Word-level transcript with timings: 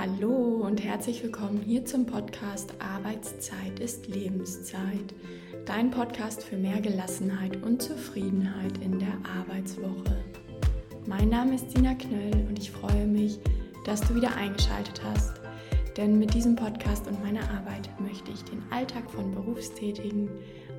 Hallo 0.00 0.60
und 0.64 0.84
herzlich 0.84 1.24
willkommen 1.24 1.60
hier 1.60 1.84
zum 1.84 2.06
Podcast 2.06 2.72
Arbeitszeit 2.78 3.80
ist 3.80 4.06
Lebenszeit. 4.06 5.12
Dein 5.66 5.90
Podcast 5.90 6.44
für 6.44 6.56
mehr 6.56 6.80
Gelassenheit 6.80 7.60
und 7.64 7.82
Zufriedenheit 7.82 8.78
in 8.78 9.00
der 9.00 9.18
Arbeitswoche. 9.40 10.24
Mein 11.06 11.30
Name 11.30 11.56
ist 11.56 11.72
Sina 11.72 11.94
Knöll 11.94 12.46
und 12.48 12.60
ich 12.60 12.70
freue 12.70 13.06
mich, 13.06 13.40
dass 13.86 14.02
du 14.02 14.14
wieder 14.14 14.36
eingeschaltet 14.36 15.02
hast. 15.02 15.32
Denn 15.96 16.16
mit 16.16 16.32
diesem 16.32 16.54
Podcast 16.54 17.08
und 17.08 17.20
meiner 17.20 17.50
Arbeit 17.50 17.90
möchte 17.98 18.30
ich 18.30 18.44
den 18.44 18.62
Alltag 18.70 19.10
von 19.10 19.32
Berufstätigen, 19.32 20.30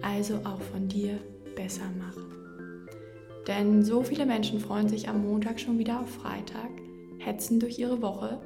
also 0.02 0.36
auch 0.46 0.62
von 0.62 0.88
dir, 0.88 1.20
besser 1.58 1.92
machen. 2.00 2.88
Denn 3.48 3.84
so 3.84 4.02
viele 4.02 4.26
Menschen 4.26 4.62
freuen 4.62 4.88
sich 4.88 5.10
am 5.10 5.24
Montag 5.24 5.60
schon 5.60 5.78
wieder 5.78 6.00
auf 6.00 6.10
Freitag, 6.10 6.70
hetzen 7.18 7.60
durch 7.60 7.78
ihre 7.78 8.02
Woche 8.02 8.40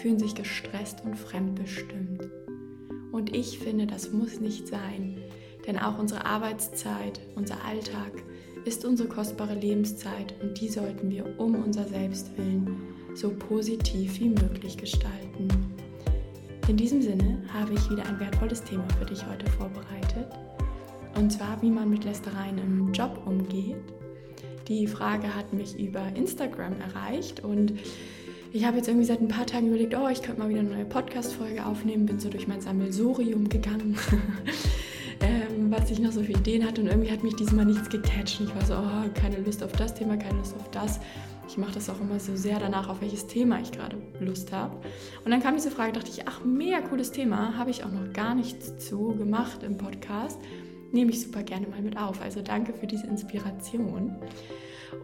fühlen 0.00 0.18
sich 0.18 0.34
gestresst 0.34 1.02
und 1.04 1.16
fremdbestimmt. 1.16 2.28
Und 3.12 3.34
ich 3.34 3.58
finde, 3.58 3.86
das 3.86 4.12
muss 4.12 4.40
nicht 4.40 4.68
sein, 4.68 5.18
denn 5.66 5.78
auch 5.78 5.98
unsere 5.98 6.24
Arbeitszeit, 6.24 7.20
unser 7.34 7.64
Alltag 7.64 8.12
ist 8.64 8.84
unsere 8.84 9.08
kostbare 9.08 9.54
Lebenszeit 9.54 10.34
und 10.42 10.60
die 10.60 10.68
sollten 10.68 11.10
wir 11.10 11.38
um 11.38 11.54
unser 11.54 11.84
Selbstwillen 11.84 12.76
so 13.14 13.30
positiv 13.30 14.20
wie 14.20 14.28
möglich 14.28 14.76
gestalten. 14.76 15.48
In 16.68 16.76
diesem 16.76 17.00
Sinne 17.00 17.42
habe 17.52 17.72
ich 17.72 17.90
wieder 17.90 18.04
ein 18.04 18.20
wertvolles 18.20 18.62
Thema 18.62 18.86
für 18.98 19.06
dich 19.06 19.26
heute 19.26 19.50
vorbereitet. 19.52 20.28
Und 21.16 21.32
zwar, 21.32 21.60
wie 21.62 21.70
man 21.70 21.88
mit 21.88 22.04
Lästereien 22.04 22.58
im 22.58 22.92
Job 22.92 23.22
umgeht. 23.24 23.76
Die 24.68 24.86
Frage 24.86 25.34
hat 25.34 25.52
mich 25.54 25.78
über 25.78 26.06
Instagram 26.14 26.74
erreicht 26.80 27.42
und 27.42 27.72
ich 28.52 28.64
habe 28.64 28.78
jetzt 28.78 28.88
irgendwie 28.88 29.06
seit 29.06 29.20
ein 29.20 29.28
paar 29.28 29.46
Tagen 29.46 29.68
überlegt, 29.68 29.94
oh, 29.94 30.08
ich 30.08 30.22
könnte 30.22 30.40
mal 30.40 30.48
wieder 30.48 30.60
eine 30.60 30.70
neue 30.70 30.84
Podcast-Folge 30.84 31.64
aufnehmen, 31.66 32.06
bin 32.06 32.18
so 32.18 32.30
durch 32.30 32.48
mein 32.48 32.60
Sammelsurium 32.60 33.48
gegangen, 33.48 33.96
ähm, 35.20 35.70
was 35.70 35.90
ich 35.90 35.98
noch 35.98 36.12
so 36.12 36.22
für 36.22 36.32
Ideen 36.32 36.66
hatte 36.66 36.80
und 36.80 36.86
irgendwie 36.86 37.10
hat 37.10 37.22
mich 37.22 37.36
diesmal 37.36 37.66
nichts 37.66 37.88
gecatcht. 37.90 38.40
Ich 38.40 38.54
war 38.54 38.64
so, 38.64 38.74
oh, 38.74 39.10
keine 39.14 39.38
Lust 39.38 39.62
auf 39.62 39.72
das 39.72 39.94
Thema, 39.94 40.16
keine 40.16 40.38
Lust 40.38 40.54
auf 40.56 40.70
das. 40.70 41.00
Ich 41.46 41.56
mache 41.56 41.72
das 41.72 41.88
auch 41.88 42.00
immer 42.00 42.20
so 42.20 42.36
sehr 42.36 42.58
danach, 42.58 42.88
auf 42.88 43.00
welches 43.00 43.26
Thema 43.26 43.60
ich 43.60 43.72
gerade 43.72 43.96
Lust 44.20 44.52
habe. 44.52 44.76
Und 45.24 45.30
dann 45.30 45.42
kam 45.42 45.54
diese 45.54 45.70
Frage, 45.70 45.92
dachte 45.92 46.10
ich, 46.10 46.28
ach, 46.28 46.44
mega 46.44 46.80
cooles 46.80 47.10
Thema, 47.10 47.56
habe 47.56 47.70
ich 47.70 47.84
auch 47.84 47.90
noch 47.90 48.12
gar 48.12 48.34
nichts 48.34 48.76
zu 48.78 49.14
gemacht 49.16 49.62
im 49.62 49.76
Podcast. 49.76 50.38
Nehme 50.92 51.10
ich 51.10 51.22
super 51.22 51.42
gerne 51.42 51.66
mal 51.66 51.82
mit 51.82 51.98
auf. 51.98 52.20
Also 52.22 52.42
danke 52.42 52.72
für 52.74 52.86
diese 52.86 53.06
Inspiration. 53.06 54.16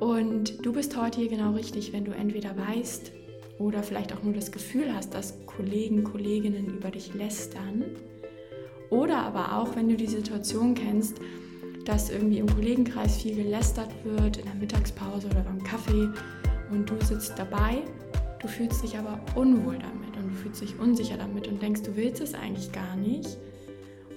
Und 0.01 0.64
du 0.64 0.73
bist 0.73 0.97
heute 0.97 1.20
hier 1.20 1.31
genau 1.31 1.53
richtig, 1.53 1.92
wenn 1.92 2.05
du 2.05 2.12
entweder 2.12 2.55
weißt, 2.56 3.12
oder 3.59 3.83
vielleicht 3.83 4.13
auch 4.13 4.23
nur 4.23 4.33
das 4.33 4.51
Gefühl 4.51 4.95
hast, 4.95 5.15
dass 5.15 5.35
Kollegen, 5.47 6.05
Kolleginnen 6.05 6.67
über 6.67 6.91
dich 6.91 7.15
lästern. 7.15 7.85
Oder 8.91 9.19
aber 9.19 9.57
auch, 9.59 9.77
wenn 9.77 9.89
du 9.89 9.97
die 9.97 10.07
Situation 10.07 10.75
kennst, 10.75 11.19
dass 11.85 12.11
irgendwie 12.11 12.39
im 12.39 12.47
Kollegenkreis 12.47 13.17
viel 13.17 13.37
gelästert 13.37 13.91
wird, 14.05 14.39
in 14.39 14.45
der 14.45 14.55
Mittagspause 14.55 15.27
oder 15.29 15.41
beim 15.41 15.63
Kaffee 15.63 16.09
und 16.71 16.89
du 16.89 16.95
sitzt 17.05 17.39
dabei, 17.39 17.83
du 18.41 18.49
fühlst 18.49 18.83
dich 18.83 18.97
aber 18.97 19.21
unwohl 19.35 19.79
damit 19.79 20.17
und 20.17 20.31
du 20.31 20.35
fühlst 20.35 20.63
dich 20.63 20.79
unsicher 20.79 21.17
damit 21.17 21.47
und 21.49 21.61
denkst, 21.61 21.83
du 21.83 21.97
willst 21.97 22.23
es 22.23 22.35
eigentlich 22.35 22.73
gar 22.73 22.97
nicht 22.97 23.37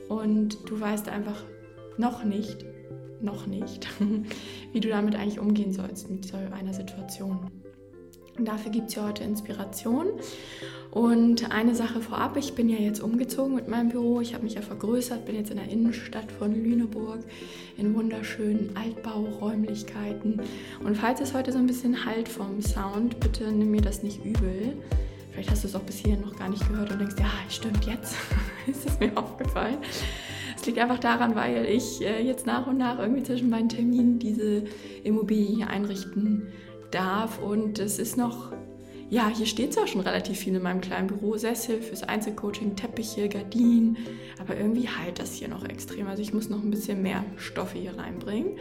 und 0.09 0.57
du 0.69 0.79
weißt 0.79 1.09
einfach 1.09 1.43
noch 1.97 2.23
nicht, 2.23 2.65
noch 3.19 3.47
nicht, 3.47 3.87
wie 4.73 4.79
du 4.79 4.89
damit 4.89 5.15
eigentlich 5.15 5.39
umgehen 5.39 5.73
sollst 5.73 6.09
mit 6.09 6.25
so 6.25 6.37
einer 6.37 6.73
Situation. 6.73 7.49
Dafür 8.39 8.71
gibt 8.71 8.89
es 8.89 8.95
ja 8.95 9.07
heute 9.07 9.23
Inspiration. 9.23 10.07
Und 10.91 11.51
eine 11.51 11.75
Sache 11.75 12.01
vorab, 12.01 12.37
ich 12.37 12.53
bin 12.55 12.69
ja 12.69 12.77
jetzt 12.77 13.01
umgezogen 13.01 13.55
mit 13.55 13.67
meinem 13.67 13.89
Büro. 13.89 14.21
Ich 14.21 14.33
habe 14.33 14.43
mich 14.43 14.53
ja 14.53 14.61
vergrößert, 14.61 15.25
bin 15.25 15.35
jetzt 15.35 15.51
in 15.51 15.57
der 15.57 15.69
Innenstadt 15.69 16.31
von 16.31 16.53
Lüneburg 16.53 17.19
in 17.77 17.93
wunderschönen 17.93 18.75
Altbauräumlichkeiten. 18.75 20.41
Und 20.83 20.97
falls 20.97 21.21
es 21.21 21.33
heute 21.33 21.51
so 21.51 21.57
ein 21.57 21.67
bisschen 21.67 22.05
halt 22.05 22.29
vom 22.29 22.61
Sound, 22.61 23.19
bitte 23.19 23.51
nimm 23.51 23.71
mir 23.71 23.81
das 23.81 24.01
nicht 24.01 24.23
übel. 24.23 24.73
Vielleicht 25.31 25.51
hast 25.51 25.63
du 25.63 25.67
es 25.67 25.75
auch 25.75 25.81
bis 25.81 25.97
hierhin 25.97 26.21
noch 26.21 26.35
gar 26.35 26.49
nicht 26.49 26.67
gehört 26.67 26.91
und 26.91 26.99
denkst, 26.99 27.15
ja, 27.19 27.29
stimmt, 27.49 27.85
jetzt 27.85 28.15
ist 28.67 28.87
es 28.87 28.99
mir 28.99 29.15
aufgefallen. 29.15 29.77
Es 30.55 30.65
liegt 30.65 30.79
einfach 30.79 30.99
daran, 30.99 31.35
weil 31.35 31.65
ich 31.65 32.01
äh, 32.01 32.23
jetzt 32.23 32.47
nach 32.47 32.65
und 32.65 32.77
nach 32.77 32.97
irgendwie 32.97 33.21
zwischen 33.21 33.49
meinen 33.49 33.69
Terminen 33.69 34.17
diese 34.17 34.63
Immobilie 35.03 35.55
hier 35.55 35.67
einrichten 35.67 36.47
darf. 36.91 37.39
Und 37.39 37.79
es 37.79 37.99
ist 37.99 38.17
noch, 38.17 38.51
ja, 39.09 39.29
hier 39.29 39.45
steht 39.45 39.73
zwar 39.73 39.87
schon 39.87 40.01
relativ 40.01 40.39
viel 40.39 40.55
in 40.55 40.63
meinem 40.63 40.81
kleinen 40.81 41.07
Büro, 41.07 41.37
Sessel 41.37 41.81
fürs 41.81 42.03
Einzelcoaching, 42.03 42.75
Teppiche, 42.75 43.29
Gardinen, 43.29 43.97
aber 44.39 44.57
irgendwie 44.57 44.89
halt 44.89 45.19
das 45.19 45.33
hier 45.33 45.47
noch 45.47 45.63
extrem. 45.63 46.07
Also 46.07 46.21
ich 46.21 46.33
muss 46.33 46.49
noch 46.49 46.61
ein 46.61 46.71
bisschen 46.71 47.01
mehr 47.01 47.23
Stoffe 47.37 47.77
hier 47.77 47.97
reinbringen. 47.97 48.57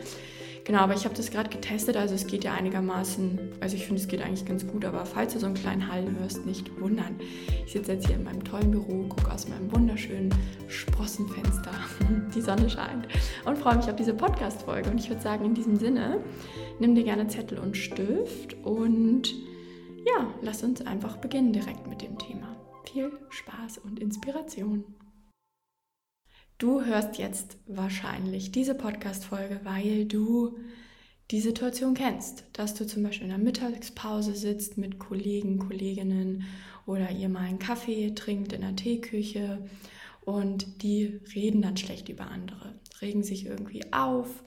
Genau, 0.66 0.80
aber 0.80 0.94
ich 0.94 1.04
habe 1.04 1.14
das 1.14 1.30
gerade 1.30 1.48
getestet, 1.48 1.96
also 1.96 2.16
es 2.16 2.26
geht 2.26 2.42
ja 2.42 2.52
einigermaßen, 2.52 3.38
also 3.60 3.76
ich 3.76 3.86
finde, 3.86 4.02
es 4.02 4.08
geht 4.08 4.20
eigentlich 4.20 4.44
ganz 4.44 4.66
gut, 4.66 4.84
aber 4.84 5.06
falls 5.06 5.32
du 5.32 5.38
so 5.38 5.46
einen 5.46 5.54
kleinen 5.54 5.86
Hall 5.86 6.04
hörst, 6.18 6.44
nicht 6.44 6.80
wundern. 6.80 7.20
Ich 7.64 7.72
sitze 7.72 7.92
jetzt 7.92 8.08
hier 8.08 8.16
in 8.16 8.24
meinem 8.24 8.42
tollen 8.42 8.72
Büro, 8.72 9.04
gucke 9.04 9.30
aus 9.30 9.46
meinem 9.46 9.72
wunderschönen 9.72 10.34
Sprossenfenster, 10.66 11.70
die 12.34 12.40
Sonne 12.40 12.68
scheint 12.68 13.06
und 13.44 13.56
freue 13.56 13.76
mich 13.76 13.88
auf 13.88 13.94
diese 13.94 14.12
Podcast-Folge. 14.12 14.90
Und 14.90 14.98
ich 14.98 15.08
würde 15.08 15.22
sagen, 15.22 15.44
in 15.44 15.54
diesem 15.54 15.76
Sinne, 15.76 16.20
nimm 16.80 16.96
dir 16.96 17.04
gerne 17.04 17.28
Zettel 17.28 17.60
und 17.60 17.76
Stift 17.76 18.54
und 18.64 19.32
ja, 20.04 20.34
lass 20.42 20.64
uns 20.64 20.84
einfach 20.84 21.18
beginnen 21.18 21.52
direkt 21.52 21.86
mit 21.86 22.02
dem 22.02 22.18
Thema. 22.18 22.56
Viel 22.92 23.12
Spaß 23.30 23.78
und 23.78 24.00
Inspiration. 24.00 24.82
Du 26.58 26.82
hörst 26.82 27.18
jetzt 27.18 27.58
wahrscheinlich 27.66 28.50
diese 28.50 28.74
Podcast-Folge, 28.74 29.60
weil 29.64 30.06
du 30.06 30.56
die 31.30 31.42
Situation 31.42 31.92
kennst, 31.92 32.44
dass 32.54 32.72
du 32.72 32.86
zum 32.86 33.02
Beispiel 33.02 33.24
in 33.24 33.30
der 33.30 33.38
Mittagspause 33.38 34.34
sitzt 34.34 34.78
mit 34.78 34.98
Kollegen, 34.98 35.58
Kolleginnen 35.58 36.44
oder 36.86 37.10
ihr 37.10 37.28
mal 37.28 37.40
einen 37.40 37.58
Kaffee 37.58 38.14
trinkt 38.14 38.54
in 38.54 38.62
der 38.62 38.74
Teeküche 38.74 39.68
und 40.24 40.82
die 40.82 41.20
reden 41.34 41.60
dann 41.60 41.76
schlecht 41.76 42.08
über 42.08 42.28
andere, 42.28 42.72
regen 43.02 43.22
sich 43.22 43.44
irgendwie 43.44 43.92
auf, 43.92 44.42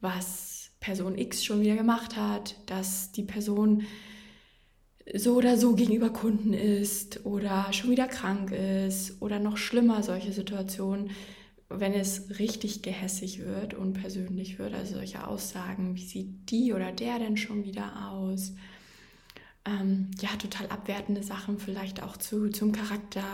was 0.00 0.70
Person 0.80 1.18
X 1.18 1.44
schon 1.44 1.60
wieder 1.60 1.76
gemacht 1.76 2.16
hat, 2.16 2.56
dass 2.64 3.12
die 3.12 3.22
Person 3.22 3.82
so 5.12 5.34
oder 5.34 5.58
so 5.58 5.74
gegenüber 5.74 6.08
Kunden 6.08 6.54
ist 6.54 7.26
oder 7.26 7.70
schon 7.72 7.90
wieder 7.90 8.06
krank 8.06 8.50
ist 8.50 9.20
oder 9.20 9.38
noch 9.38 9.58
schlimmer 9.58 10.02
solche 10.02 10.32
Situationen, 10.32 11.10
wenn 11.68 11.92
es 11.92 12.38
richtig 12.38 12.82
gehässig 12.82 13.40
wird 13.40 13.74
und 13.74 13.94
persönlich 13.94 14.58
wird, 14.58 14.74
also 14.74 14.94
solche 14.94 15.26
Aussagen, 15.26 15.96
wie 15.96 16.04
sieht 16.04 16.50
die 16.50 16.72
oder 16.72 16.92
der 16.92 17.18
denn 17.18 17.36
schon 17.36 17.64
wieder 17.64 18.10
aus? 18.10 18.52
Ähm, 19.66 20.10
ja, 20.20 20.28
total 20.36 20.68
abwertende 20.68 21.22
Sachen 21.22 21.58
vielleicht 21.58 22.02
auch 22.02 22.18
zu, 22.18 22.50
zum 22.50 22.72
Charakter 22.72 23.24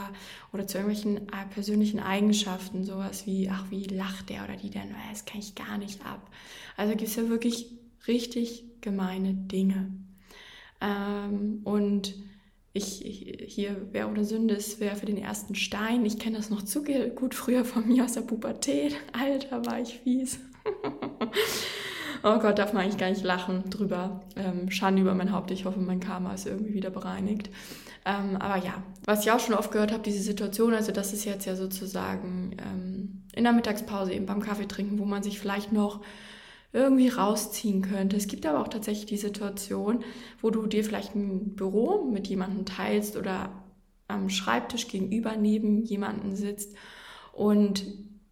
oder 0.52 0.64
zu 0.66 0.78
irgendwelchen 0.78 1.28
äh, 1.28 1.46
persönlichen 1.52 1.98
Eigenschaften, 1.98 2.84
sowas 2.84 3.26
wie, 3.26 3.50
ach, 3.50 3.64
wie 3.70 3.84
lacht 3.84 4.30
der 4.30 4.44
oder 4.44 4.56
die 4.56 4.70
denn, 4.70 4.94
das 5.10 5.24
kann 5.24 5.40
ich 5.40 5.56
gar 5.56 5.76
nicht 5.76 6.06
ab. 6.06 6.30
Also 6.76 6.94
gibt 6.94 7.10
es 7.10 7.16
ja 7.16 7.28
wirklich 7.28 7.66
richtig 8.06 8.64
gemeine 8.80 9.34
Dinge. 9.34 9.90
Ähm, 10.80 11.62
und 11.64 12.14
ich, 12.72 13.02
hier, 13.48 13.76
wer 13.90 14.08
ohne 14.08 14.24
Sünde 14.24 14.54
ist, 14.54 14.78
wer 14.78 14.94
für 14.94 15.06
den 15.06 15.18
ersten 15.18 15.54
Stein. 15.54 16.06
Ich 16.06 16.18
kenne 16.18 16.36
das 16.36 16.50
noch 16.50 16.62
zu 16.62 16.84
gut 17.16 17.34
früher 17.34 17.64
von 17.64 17.88
mir 17.88 18.04
aus 18.04 18.12
der 18.12 18.20
Pubertät. 18.20 18.94
Alter, 19.12 19.66
war 19.66 19.80
ich 19.80 20.00
fies. 20.04 20.38
oh 22.22 22.38
Gott, 22.38 22.58
darf 22.58 22.72
man 22.72 22.84
eigentlich 22.84 22.98
gar 22.98 23.10
nicht 23.10 23.24
lachen 23.24 23.68
drüber. 23.70 24.20
Ähm, 24.36 24.70
Schande 24.70 25.02
über 25.02 25.14
mein 25.14 25.32
Haupt. 25.32 25.50
Ich 25.50 25.64
hoffe, 25.64 25.80
mein 25.80 26.00
Karma 26.00 26.32
ist 26.34 26.46
irgendwie 26.46 26.74
wieder 26.74 26.90
bereinigt. 26.90 27.50
Ähm, 28.04 28.36
aber 28.36 28.64
ja, 28.64 28.82
was 29.04 29.24
ich 29.24 29.32
auch 29.32 29.40
schon 29.40 29.54
oft 29.54 29.72
gehört 29.72 29.92
habe, 29.92 30.02
diese 30.02 30.22
Situation, 30.22 30.72
also 30.72 30.92
das 30.92 31.12
ist 31.12 31.24
jetzt 31.24 31.46
ja 31.46 31.56
sozusagen 31.56 32.56
ähm, 32.58 33.24
in 33.34 33.44
der 33.44 33.52
Mittagspause 33.52 34.12
eben 34.12 34.26
beim 34.26 34.40
Kaffee 34.40 34.66
trinken, 34.66 34.98
wo 34.98 35.04
man 35.04 35.22
sich 35.22 35.38
vielleicht 35.38 35.72
noch 35.72 36.00
irgendwie 36.72 37.08
rausziehen 37.08 37.82
könnte. 37.82 38.16
Es 38.16 38.28
gibt 38.28 38.46
aber 38.46 38.60
auch 38.60 38.68
tatsächlich 38.68 39.06
die 39.06 39.16
Situation, 39.16 40.04
wo 40.40 40.50
du 40.50 40.66
dir 40.66 40.84
vielleicht 40.84 41.14
ein 41.14 41.56
Büro 41.56 42.04
mit 42.04 42.28
jemandem 42.28 42.64
teilst 42.64 43.16
oder 43.16 43.64
am 44.06 44.28
Schreibtisch 44.28 44.88
gegenüber 44.88 45.36
neben 45.36 45.82
jemanden 45.82 46.36
sitzt 46.36 46.74
und 47.32 47.84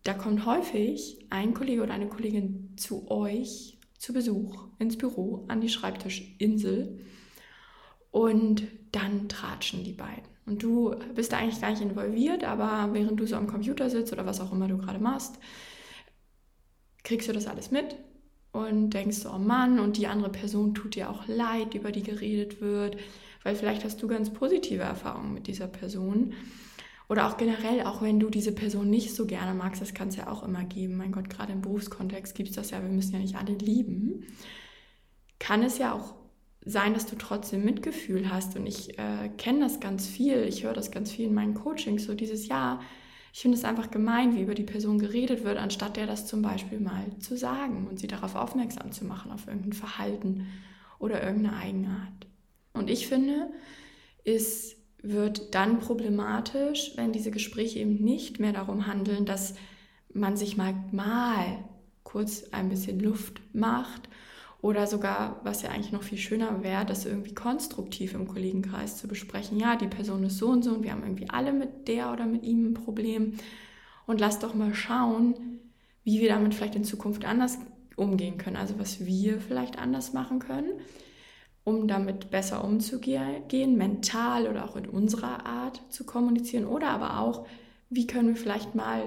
da 0.05 0.15
kommt 0.15 0.47
häufig 0.47 1.27
ein 1.31 1.55
Kollege 1.55 1.83
oder 1.83 1.95
eine 1.95 2.09
Kollegin 2.09 2.75
zu 2.77 3.11
euch 3.11 3.79
zu 3.99 4.13
Besuch 4.13 4.69
ins 4.79 4.97
Büro 4.97 5.45
an 5.49 5.61
die 5.61 5.69
Schreibtischinsel 5.69 7.01
und 8.11 8.63
dann 8.93 9.29
tratschen 9.29 9.85
die 9.85 9.93
beiden. 9.93 10.25
Und 10.47 10.63
du 10.63 10.95
bist 11.15 11.33
da 11.33 11.39
eigentlich 11.39 11.61
gar 11.61 11.71
nicht 11.71 11.83
involviert, 11.83 12.45
aber 12.45 12.95
während 12.95 13.21
du 13.21 13.27
so 13.27 13.37
am 13.37 13.49
Computer 13.49 13.91
sitzt 13.91 14.13
oder 14.13 14.25
was 14.25 14.41
auch 14.41 14.53
immer 14.53 14.67
du 14.67 14.79
gerade 14.79 14.99
machst, 14.99 15.39
kriegst 17.03 17.29
du 17.29 17.33
das 17.33 17.47
alles 17.47 17.71
mit 17.71 17.97
und 18.67 18.91
denkst, 18.91 19.27
oh 19.27 19.39
Mann, 19.39 19.79
und 19.79 19.97
die 19.97 20.07
andere 20.07 20.31
Person 20.31 20.75
tut 20.75 20.95
dir 20.95 21.11
auch 21.11 21.27
leid, 21.27 21.75
über 21.75 21.93
die 21.93 22.03
geredet 22.03 22.61
wird, 22.61 22.97
weil 23.43 23.55
vielleicht 23.55 23.85
hast 23.85 24.03
du 24.03 24.09
ganz 24.09 24.31
positive 24.31 24.83
Erfahrungen 24.83 25.35
mit 25.35 25.47
dieser 25.47 25.69
Person. 25.69 26.35
Oder 27.09 27.27
auch 27.27 27.39
generell, 27.39 27.83
auch 27.85 28.03
wenn 28.03 28.21
du 28.21 28.29
diese 28.29 28.53
Person 28.53 28.91
nicht 28.91 29.15
so 29.15 29.27
gerne 29.27 29.55
magst, 29.55 29.81
das 29.81 29.95
kann 29.95 30.09
es 30.09 30.17
ja 30.17 30.29
auch 30.29 30.43
immer 30.43 30.65
geben. 30.65 30.97
Mein 30.97 31.13
Gott, 31.13 31.31
gerade 31.31 31.53
im 31.53 31.63
Berufskontext 31.63 32.35
gibt 32.35 32.51
es 32.51 32.57
das 32.57 32.71
ja, 32.71 32.83
wir 32.83 32.91
müssen 32.91 33.15
ja 33.15 33.19
nicht 33.19 33.37
alle 33.37 33.55
lieben. 33.55 34.27
Kann 35.39 35.63
es 35.63 35.79
ja 35.79 35.95
auch 35.95 36.15
sein, 36.65 36.93
dass 36.93 37.07
du 37.07 37.17
trotzdem 37.17 37.65
Mitgefühl 37.65 38.31
hast. 38.31 38.57
Und 38.57 38.67
ich 38.67 38.99
äh, 38.99 39.31
kenne 39.39 39.61
das 39.61 39.81
ganz 39.81 40.07
viel, 40.07 40.43
ich 40.43 40.65
höre 40.65 40.75
das 40.75 40.91
ganz 40.91 41.11
viel 41.11 41.27
in 41.27 41.35
meinen 41.35 41.55
Coachings, 41.55 42.05
so 42.05 42.15
dieses 42.15 42.47
Jahr. 42.49 42.81
Ich 43.39 43.43
finde 43.43 43.57
es 43.57 43.63
einfach 43.63 43.93
gemein, 43.93 44.35
wie 44.35 44.43
über 44.43 44.57
die 44.57 44.65
Person 44.65 44.99
geredet 44.99 45.45
wird, 45.45 45.59
anstatt 45.59 45.97
der 45.97 46.09
das 46.09 46.27
zum 46.27 46.43
Beispiel 46.43 46.81
mal 46.81 47.07
zu 47.21 47.37
sagen 47.37 47.87
und 47.87 48.01
sie 48.01 48.09
darauf 48.09 48.35
aufmerksam 48.35 48.91
zu 48.91 49.05
machen, 49.05 49.31
auf 49.31 49.47
irgendein 49.47 49.75
Verhalten 49.75 50.49
oder 50.99 51.23
irgendeine 51.23 51.57
Eigenart. 51.57 52.27
Und 52.73 52.91
ich 52.91 53.07
finde, 53.07 53.49
es 54.25 54.75
wird 55.03 55.55
dann 55.55 55.79
problematisch, 55.79 56.95
wenn 56.97 57.13
diese 57.13 57.31
Gespräche 57.31 57.79
eben 57.79 58.03
nicht 58.03 58.41
mehr 58.41 58.53
darum 58.53 58.89
handeln, 58.89 59.25
dass 59.25 59.55
man 60.13 60.37
sich 60.37 60.57
mal, 60.57 60.75
mal 60.91 61.63
kurz 62.03 62.43
ein 62.51 62.69
bisschen 62.69 62.99
Luft 62.99 63.41
macht 63.53 64.09
oder 64.61 64.87
sogar, 64.87 65.41
was 65.45 65.63
ja 65.63 65.71
eigentlich 65.71 65.93
noch 65.93 66.03
viel 66.03 66.19
schöner 66.19 66.63
wäre, 66.65 66.85
das 66.85 67.07
irgendwie 67.07 67.35
konstruktiv 67.35 68.15
im 68.15 68.27
Kollegenkreis 68.27 68.97
zu 68.97 69.07
besprechen. 69.07 69.59
Ja, 69.59 69.77
die 69.77 69.87
Person 69.87 70.25
ist 70.25 70.39
so 70.39 70.49
und 70.49 70.65
so 70.65 70.73
und 70.73 70.83
wir 70.83 70.91
haben 70.91 71.03
irgendwie 71.03 71.31
alle 71.31 71.53
mit 71.53 71.87
der 71.87 72.13
oder 72.13 72.27
mit 72.27 72.43
ihm 72.43 72.71
ein 72.71 72.75
Problem. 72.75 73.35
Und 74.07 74.21
lass 74.21 74.41
doch 74.41 74.55
mal 74.55 74.75
schauen, 74.75 75.61
wie 76.03 76.21
wir 76.21 76.29
damit 76.29 76.55
vielleicht 76.55 76.75
in 76.75 76.85
Zukunft 76.85 77.25
anders 77.25 77.59
umgehen 77.95 78.39
können. 78.39 78.57
Also 78.57 78.79
was 78.79 79.05
wir 79.05 79.41
vielleicht 79.41 79.79
anders 79.79 80.13
machen 80.13 80.41
können, 80.41 80.81
um 81.63 81.87
damit 81.87 82.31
besser 82.31 82.65
umzugehen, 82.65 83.77
mental 83.77 84.49
oder 84.49 84.65
auch 84.65 84.75
in 84.75 84.89
unserer 84.89 85.47
Art 85.47 85.81
zu 85.91 86.05
kommunizieren. 86.05 86.67
Oder 86.67 86.89
aber 86.91 87.21
auch, 87.21 87.47
wie 87.91 88.07
können 88.09 88.31
wir 88.31 88.37
vielleicht 88.37 88.75
mal 88.75 89.03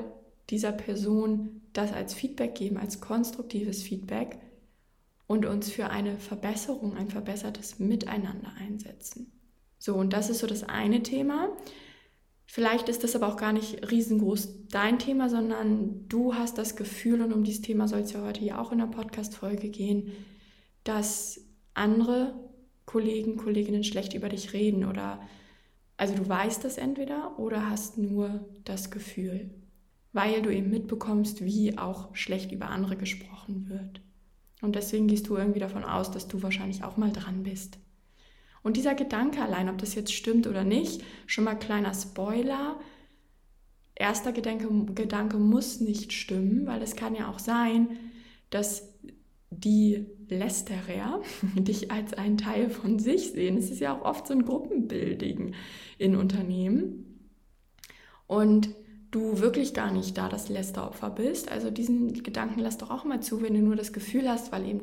dieser 0.49 0.71
Person 0.71 1.61
das 1.73 1.91
als 1.91 2.13
Feedback 2.13 2.55
geben, 2.55 2.77
als 2.77 3.01
konstruktives 3.01 3.83
Feedback 3.83 4.37
und 5.31 5.45
uns 5.45 5.71
für 5.71 5.89
eine 5.89 6.17
Verbesserung, 6.17 6.97
ein 6.97 7.07
verbessertes 7.07 7.79
Miteinander 7.79 8.51
einsetzen. 8.59 9.31
So, 9.79 9.95
und 9.95 10.11
das 10.11 10.29
ist 10.29 10.39
so 10.39 10.47
das 10.47 10.63
eine 10.63 11.03
Thema. 11.03 11.55
Vielleicht 12.45 12.89
ist 12.89 13.05
das 13.05 13.15
aber 13.15 13.29
auch 13.29 13.37
gar 13.37 13.53
nicht 13.53 13.89
riesengroß 13.89 14.67
dein 14.67 14.99
Thema, 14.99 15.29
sondern 15.29 16.05
du 16.09 16.35
hast 16.35 16.57
das 16.57 16.75
Gefühl, 16.75 17.21
und 17.21 17.31
um 17.31 17.45
dieses 17.45 17.61
Thema 17.61 17.87
soll 17.87 18.01
es 18.01 18.11
ja 18.11 18.21
heute 18.21 18.43
ja 18.43 18.59
auch 18.59 18.73
in 18.73 18.79
der 18.79 18.87
Podcast-Folge 18.87 19.69
gehen, 19.69 20.11
dass 20.83 21.39
andere 21.73 22.35
Kollegen, 22.85 23.37
Kolleginnen 23.37 23.85
schlecht 23.85 24.13
über 24.13 24.27
dich 24.27 24.51
reden 24.51 24.83
oder 24.83 25.21
also 25.95 26.13
du 26.13 26.27
weißt 26.27 26.65
das 26.65 26.77
entweder 26.77 27.39
oder 27.39 27.69
hast 27.69 27.97
nur 27.97 28.49
das 28.65 28.91
Gefühl, 28.91 29.49
weil 30.11 30.41
du 30.41 30.53
eben 30.53 30.69
mitbekommst, 30.69 31.45
wie 31.45 31.77
auch 31.77 32.13
schlecht 32.15 32.51
über 32.51 32.67
andere 32.67 32.97
gesprochen 32.97 33.69
wird. 33.69 34.01
Und 34.61 34.75
deswegen 34.75 35.07
gehst 35.07 35.27
du 35.27 35.35
irgendwie 35.35 35.59
davon 35.59 35.83
aus, 35.83 36.11
dass 36.11 36.27
du 36.27 36.43
wahrscheinlich 36.43 36.83
auch 36.83 36.97
mal 36.97 37.11
dran 37.11 37.43
bist. 37.43 37.79
Und 38.63 38.77
dieser 38.77 38.93
Gedanke 38.93 39.41
allein, 39.41 39.69
ob 39.69 39.79
das 39.79 39.95
jetzt 39.95 40.13
stimmt 40.13 40.45
oder 40.45 40.63
nicht, 40.63 41.03
schon 41.25 41.43
mal 41.43 41.55
kleiner 41.55 41.93
Spoiler. 41.93 42.79
Erster 43.95 44.31
Gedanke, 44.31 44.67
Gedanke 44.93 45.37
muss 45.37 45.79
nicht 45.79 46.13
stimmen, 46.13 46.67
weil 46.67 46.81
es 46.81 46.95
kann 46.95 47.15
ja 47.15 47.29
auch 47.29 47.39
sein, 47.39 47.97
dass 48.51 48.91
die 49.49 50.05
Lästerer 50.29 51.21
dich 51.55 51.91
als 51.91 52.13
einen 52.13 52.37
Teil 52.37 52.69
von 52.69 52.99
sich 52.99 53.31
sehen. 53.31 53.57
Es 53.57 53.71
ist 53.71 53.79
ja 53.79 53.97
auch 53.97 54.05
oft 54.05 54.27
so 54.27 54.33
ein 54.33 54.45
Gruppenbuilding 54.45 55.53
in 55.97 56.15
Unternehmen. 56.15 57.29
Und 58.27 58.69
du 59.11 59.39
wirklich 59.39 59.73
gar 59.73 59.91
nicht 59.91 60.17
da 60.17 60.29
das 60.29 60.49
Lästeropfer 60.49 61.09
bist. 61.09 61.51
Also 61.51 61.69
diesen 61.69 62.23
Gedanken 62.23 62.59
lass 62.59 62.77
doch 62.77 62.89
auch 62.89 63.03
mal 63.03 63.21
zu, 63.21 63.41
wenn 63.41 63.53
du 63.53 63.61
nur 63.61 63.75
das 63.75 63.93
Gefühl 63.93 64.29
hast, 64.29 64.51
weil 64.51 64.67
eben 64.67 64.81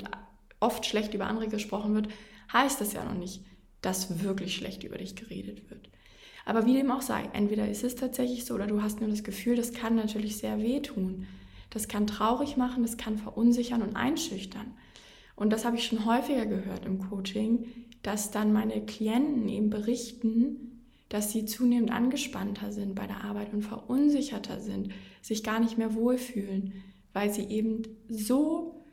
oft 0.60 0.86
schlecht 0.86 1.14
über 1.14 1.26
andere 1.26 1.48
gesprochen 1.48 1.94
wird, 1.94 2.08
heißt 2.52 2.80
das 2.80 2.92
ja 2.92 3.04
noch 3.04 3.14
nicht, 3.14 3.42
dass 3.80 4.22
wirklich 4.22 4.54
schlecht 4.54 4.84
über 4.84 4.98
dich 4.98 5.16
geredet 5.16 5.70
wird. 5.70 5.88
Aber 6.44 6.66
wie 6.66 6.74
dem 6.74 6.90
auch 6.90 7.02
sei, 7.02 7.28
entweder 7.32 7.68
ist 7.68 7.84
es 7.84 7.94
tatsächlich 7.94 8.44
so 8.44 8.54
oder 8.54 8.66
du 8.66 8.82
hast 8.82 9.00
nur 9.00 9.10
das 9.10 9.22
Gefühl, 9.22 9.56
das 9.56 9.72
kann 9.72 9.96
natürlich 9.96 10.38
sehr 10.38 10.58
wehtun. 10.58 11.26
Das 11.70 11.88
kann 11.88 12.06
traurig 12.06 12.56
machen, 12.56 12.82
das 12.82 12.96
kann 12.96 13.18
verunsichern 13.18 13.82
und 13.82 13.96
einschüchtern. 13.96 14.72
Und 15.36 15.52
das 15.52 15.64
habe 15.64 15.76
ich 15.76 15.84
schon 15.84 16.06
häufiger 16.06 16.46
gehört 16.46 16.86
im 16.86 16.98
Coaching, 17.10 17.66
dass 18.02 18.30
dann 18.30 18.52
meine 18.52 18.84
Klienten 18.84 19.48
eben 19.48 19.70
berichten, 19.70 20.77
dass 21.08 21.32
sie 21.32 21.44
zunehmend 21.44 21.90
angespannter 21.90 22.72
sind 22.72 22.94
bei 22.94 23.06
der 23.06 23.24
Arbeit 23.24 23.52
und 23.52 23.62
verunsicherter 23.62 24.60
sind, 24.60 24.92
sich 25.22 25.42
gar 25.42 25.60
nicht 25.60 25.78
mehr 25.78 25.94
wohlfühlen, 25.94 26.72
weil 27.12 27.32
sie 27.32 27.44
eben 27.44 27.82
so 28.08 28.84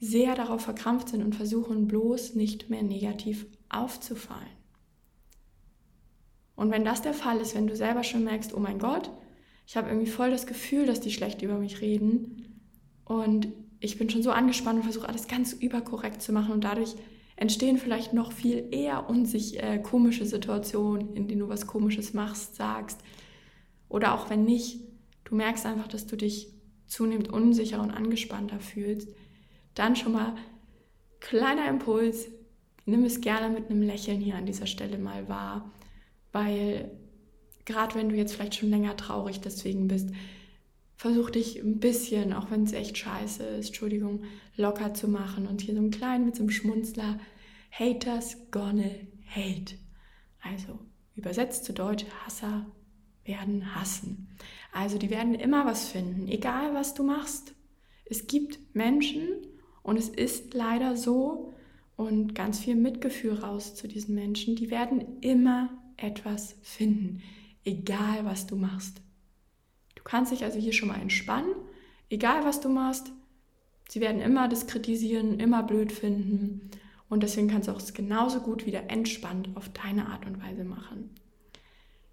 sehr 0.00 0.34
darauf 0.34 0.62
verkrampft 0.62 1.10
sind 1.10 1.22
und 1.22 1.34
versuchen 1.34 1.88
bloß 1.88 2.34
nicht 2.34 2.70
mehr 2.70 2.82
negativ 2.82 3.46
aufzufallen. 3.68 4.46
Und 6.56 6.70
wenn 6.70 6.84
das 6.84 7.02
der 7.02 7.14
Fall 7.14 7.40
ist, 7.40 7.54
wenn 7.54 7.66
du 7.66 7.76
selber 7.76 8.02
schon 8.02 8.24
merkst, 8.24 8.54
oh 8.54 8.60
mein 8.60 8.78
Gott, 8.78 9.10
ich 9.66 9.76
habe 9.76 9.88
irgendwie 9.88 10.10
voll 10.10 10.30
das 10.30 10.46
Gefühl, 10.46 10.86
dass 10.86 11.00
die 11.00 11.12
schlecht 11.12 11.42
über 11.42 11.58
mich 11.58 11.80
reden 11.80 12.62
und 13.04 13.48
ich 13.80 13.98
bin 13.98 14.10
schon 14.10 14.22
so 14.22 14.30
angespannt 14.30 14.78
und 14.78 14.82
versuche 14.84 15.08
alles 15.08 15.28
ganz 15.28 15.52
überkorrekt 15.52 16.22
zu 16.22 16.32
machen 16.32 16.52
und 16.52 16.64
dadurch 16.64 16.96
entstehen 17.38 17.78
vielleicht 17.78 18.12
noch 18.12 18.32
viel 18.32 18.68
eher 18.72 19.08
unsich 19.08 19.62
äh, 19.62 19.78
komische 19.78 20.26
Situationen, 20.26 21.14
in 21.14 21.28
denen 21.28 21.40
du 21.40 21.48
was 21.48 21.68
Komisches 21.68 22.12
machst, 22.12 22.56
sagst. 22.56 23.00
Oder 23.88 24.14
auch 24.14 24.28
wenn 24.28 24.44
nicht, 24.44 24.80
du 25.24 25.36
merkst 25.36 25.64
einfach, 25.64 25.86
dass 25.86 26.06
du 26.06 26.16
dich 26.16 26.48
zunehmend 26.88 27.28
unsicher 27.32 27.80
und 27.80 27.92
angespannter 27.92 28.58
fühlst, 28.58 29.14
dann 29.74 29.94
schon 29.94 30.12
mal 30.12 30.34
kleiner 31.20 31.68
Impuls, 31.68 32.26
nimm 32.86 33.04
es 33.04 33.20
gerne 33.20 33.50
mit 33.54 33.70
einem 33.70 33.82
Lächeln 33.82 34.20
hier 34.20 34.34
an 34.34 34.46
dieser 34.46 34.66
Stelle 34.66 34.98
mal 34.98 35.28
wahr, 35.28 35.70
weil 36.32 36.90
gerade 37.64 37.94
wenn 37.94 38.08
du 38.08 38.16
jetzt 38.16 38.34
vielleicht 38.34 38.56
schon 38.56 38.70
länger 38.70 38.96
traurig 38.96 39.40
deswegen 39.40 39.86
bist, 39.86 40.10
versuch 40.98 41.30
dich 41.30 41.60
ein 41.60 41.78
bisschen, 41.78 42.32
auch 42.32 42.50
wenn 42.50 42.64
es 42.64 42.72
echt 42.72 42.98
scheiße 42.98 43.44
ist, 43.44 43.68
Entschuldigung, 43.68 44.24
locker 44.56 44.94
zu 44.94 45.08
machen 45.08 45.46
und 45.46 45.60
hier 45.60 45.74
so 45.74 45.80
ein 45.80 45.92
klein 45.92 46.26
mit 46.26 46.34
so 46.34 46.42
einem 46.42 46.50
Schmunzler, 46.50 47.20
Haters 47.70 48.36
gonna 48.50 48.90
hate. 49.24 49.76
Also 50.42 50.80
übersetzt 51.14 51.64
zu 51.64 51.72
Deutsch, 51.72 52.04
Hasser 52.24 52.66
werden 53.24 53.76
hassen. 53.76 54.36
Also 54.72 54.98
die 54.98 55.08
werden 55.08 55.34
immer 55.36 55.64
was 55.64 55.88
finden, 55.88 56.26
egal 56.26 56.74
was 56.74 56.94
du 56.94 57.04
machst. 57.04 57.54
Es 58.04 58.26
gibt 58.26 58.58
Menschen 58.74 59.28
und 59.84 59.98
es 59.98 60.08
ist 60.08 60.52
leider 60.52 60.96
so 60.96 61.54
und 61.96 62.34
ganz 62.34 62.58
viel 62.58 62.74
Mitgefühl 62.74 63.34
raus 63.34 63.76
zu 63.76 63.86
diesen 63.86 64.16
Menschen, 64.16 64.56
die 64.56 64.70
werden 64.70 65.20
immer 65.20 65.70
etwas 65.96 66.56
finden, 66.62 67.22
egal 67.64 68.24
was 68.24 68.48
du 68.48 68.56
machst 68.56 69.00
kannst 70.04 70.32
dich 70.32 70.44
also 70.44 70.58
hier 70.58 70.72
schon 70.72 70.88
mal 70.88 71.00
entspannen, 71.00 71.54
egal 72.10 72.44
was 72.44 72.60
du 72.60 72.68
machst. 72.68 73.12
Sie 73.88 74.00
werden 74.00 74.20
immer 74.20 74.48
das 74.48 74.66
kritisieren, 74.66 75.40
immer 75.40 75.62
blöd 75.62 75.92
finden 75.92 76.70
und 77.08 77.22
deswegen 77.22 77.48
kannst 77.48 77.68
du 77.68 77.72
auch 77.72 77.80
es 77.80 77.94
genauso 77.94 78.40
gut 78.40 78.66
wieder 78.66 78.90
entspannt 78.90 79.48
auf 79.54 79.70
deine 79.70 80.06
Art 80.08 80.26
und 80.26 80.42
Weise 80.42 80.64
machen. 80.64 81.10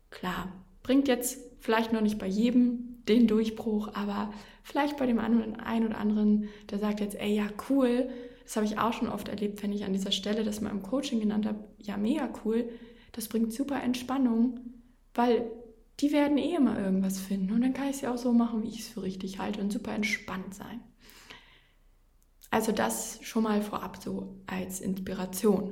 Klar, 0.09 0.51
bringt 0.83 1.07
jetzt 1.07 1.37
vielleicht 1.59 1.91
noch 1.91 2.01
nicht 2.01 2.17
bei 2.17 2.27
jedem 2.27 3.03
den 3.07 3.27
Durchbruch, 3.27 3.89
aber 3.93 4.33
vielleicht 4.63 4.97
bei 4.97 5.05
dem 5.05 5.19
einen 5.19 5.85
oder 5.85 5.97
anderen, 5.97 6.49
der 6.69 6.79
sagt 6.79 7.01
jetzt, 7.01 7.19
ey, 7.19 7.35
ja, 7.35 7.47
cool, 7.69 8.09
das 8.43 8.55
habe 8.55 8.65
ich 8.65 8.77
auch 8.77 8.93
schon 8.93 9.09
oft 9.09 9.27
erlebt, 9.27 9.61
wenn 9.61 9.73
ich 9.73 9.83
an 9.83 9.93
dieser 9.93 10.11
Stelle 10.11 10.43
das 10.43 10.61
mal 10.61 10.69
im 10.69 10.83
Coaching 10.83 11.19
genannt 11.19 11.45
habe, 11.45 11.65
ja, 11.79 11.97
mega 11.97 12.29
cool, 12.43 12.69
das 13.11 13.27
bringt 13.27 13.53
super 13.53 13.81
Entspannung, 13.81 14.59
weil 15.13 15.51
die 15.99 16.11
werden 16.11 16.37
eh 16.37 16.55
immer 16.55 16.77
irgendwas 16.79 17.19
finden. 17.19 17.53
Und 17.53 17.61
dann 17.61 17.73
kann 17.73 17.89
ich 17.89 17.97
es 17.97 18.01
ja 18.01 18.13
auch 18.13 18.17
so 18.17 18.33
machen, 18.33 18.63
wie 18.63 18.69
ich 18.69 18.81
es 18.81 18.87
für 18.87 19.03
richtig 19.03 19.39
halte 19.39 19.61
und 19.61 19.71
super 19.71 19.93
entspannt 19.93 20.53
sein. 20.53 20.81
Also 22.51 22.71
das 22.71 23.19
schon 23.21 23.43
mal 23.43 23.61
vorab 23.61 23.97
so 24.01 24.37
als 24.47 24.81
Inspiration. 24.81 25.71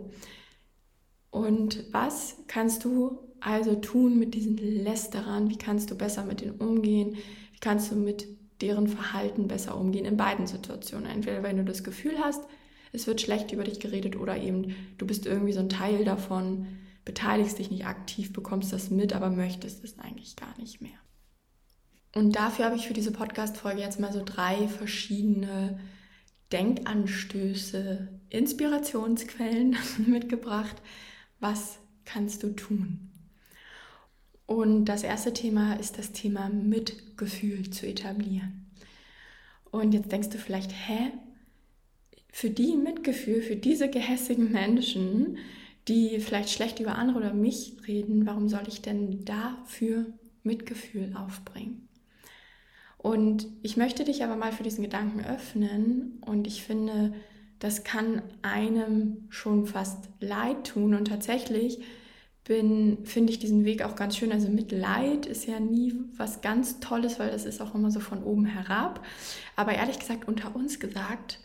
Und 1.30 1.86
was 1.92 2.38
kannst 2.48 2.86
du 2.86 3.20
also 3.40 3.76
tun 3.76 4.18
mit 4.18 4.34
diesen 4.34 4.58
Lästerern? 4.58 5.50
Wie 5.50 5.58
kannst 5.58 5.92
du 5.92 5.96
besser 5.96 6.24
mit 6.24 6.42
denen 6.42 6.60
umgehen? 6.60 7.16
Wie 7.16 7.60
kannst 7.60 7.92
du 7.92 7.96
mit 7.96 8.28
deren 8.62 8.88
Verhalten 8.88 9.48
besser 9.48 9.78
umgehen 9.78 10.06
in 10.06 10.16
beiden 10.16 10.48
Situationen? 10.48 11.10
Entweder 11.10 11.44
wenn 11.44 11.58
du 11.58 11.66
das 11.66 11.84
Gefühl 11.84 12.18
hast, 12.20 12.44
es 12.92 13.08
wird 13.08 13.22
schlecht 13.22 13.52
über 13.52 13.64
dich 13.64 13.80
geredet 13.80 14.16
oder 14.16 14.38
eben 14.38 14.76
du 14.98 15.08
bist 15.08 15.26
irgendwie 15.26 15.54
so 15.54 15.60
ein 15.60 15.70
Teil 15.70 16.06
davon, 16.06 16.68
beteiligst 17.06 17.60
dich 17.60 17.70
nicht 17.70 17.86
aktiv, 17.86 18.34
bekommst 18.34 18.72
das 18.74 18.90
mit, 18.90 19.14
aber 19.14 19.30
möchtest 19.30 19.84
es 19.84 20.00
eigentlich 20.00 20.36
gar 20.36 20.58
nicht 20.58 20.82
mehr. 20.82 20.98
Und 22.16 22.36
dafür 22.36 22.66
habe 22.66 22.76
ich 22.76 22.88
für 22.88 22.94
diese 22.94 23.12
Podcast-Folge 23.12 23.82
jetzt 23.82 24.00
mal 24.00 24.14
so 24.14 24.22
drei 24.24 24.68
verschiedene 24.68 25.80
Denkanstöße, 26.52 28.08
Inspirationsquellen 28.30 29.76
mitgebracht, 30.06 30.76
was 31.40 31.80
kannst 32.06 32.44
du 32.44 32.56
tun? 32.56 33.10
Und 34.46 34.86
das 34.86 35.04
erste 35.04 35.34
Thema 35.34 35.74
ist 35.74 35.98
das 35.98 36.12
Thema 36.12 36.50
Mitgefühl 36.50 37.72
zu 37.72 37.88
etablieren. 37.88 38.68
Und 39.72 39.94
jetzt 39.94 40.12
denkst 40.12 40.30
du 40.30 40.38
vielleicht, 40.38 40.72
hä? 40.72 41.12
Für 42.32 42.50
die 42.50 42.76
Mitgefühl, 42.76 43.42
für 43.42 43.56
diese 43.56 43.90
gehässigen 43.90 44.52
Menschen, 44.52 45.38
die 45.88 46.20
vielleicht 46.20 46.50
schlecht 46.50 46.80
über 46.80 46.96
andere 46.96 47.18
oder 47.18 47.34
mich 47.34 47.78
reden, 47.88 48.26
warum 48.26 48.48
soll 48.50 48.64
ich 48.68 48.82
denn 48.82 49.26
dafür 49.26 50.06
Mitgefühl 50.44 51.14
aufbringen? 51.16 51.88
Und 52.98 53.48
ich 53.62 53.76
möchte 53.76 54.06
dich 54.06 54.24
aber 54.24 54.38
mal 54.38 54.54
für 54.54 54.64
diesen 54.64 54.84
Gedanken 54.84 55.26
öffnen 55.26 56.22
und 56.26 56.48
ich 56.48 56.64
finde, 56.64 57.14
das 57.60 57.84
kann 57.84 58.22
einem 58.42 59.26
schon 59.30 59.66
fast 59.66 60.10
leid 60.22 60.68
tun 60.68 60.94
und 60.94 61.10
tatsächlich 61.10 61.80
bin, 62.46 63.00
finde 63.06 63.32
ich 63.32 63.40
diesen 63.40 63.66
Weg 63.66 63.84
auch 63.84 63.96
ganz 63.96 64.18
schön. 64.18 64.32
Also 64.32 64.50
Mitleid 64.50 65.26
ist 65.26 65.48
ja 65.48 65.60
nie 65.60 65.94
was 66.18 66.42
ganz 66.42 66.80
Tolles, 66.80 67.20
weil 67.20 67.32
das 67.32 67.46
ist 67.46 67.62
auch 67.62 67.74
immer 67.74 67.92
so 67.92 68.00
von 68.00 68.24
oben 68.24 68.46
herab. 68.46 69.06
Aber 69.56 69.74
ehrlich 69.74 70.00
gesagt, 70.00 70.28
unter 70.28 70.56
uns 70.56 70.80
gesagt, 70.80 71.40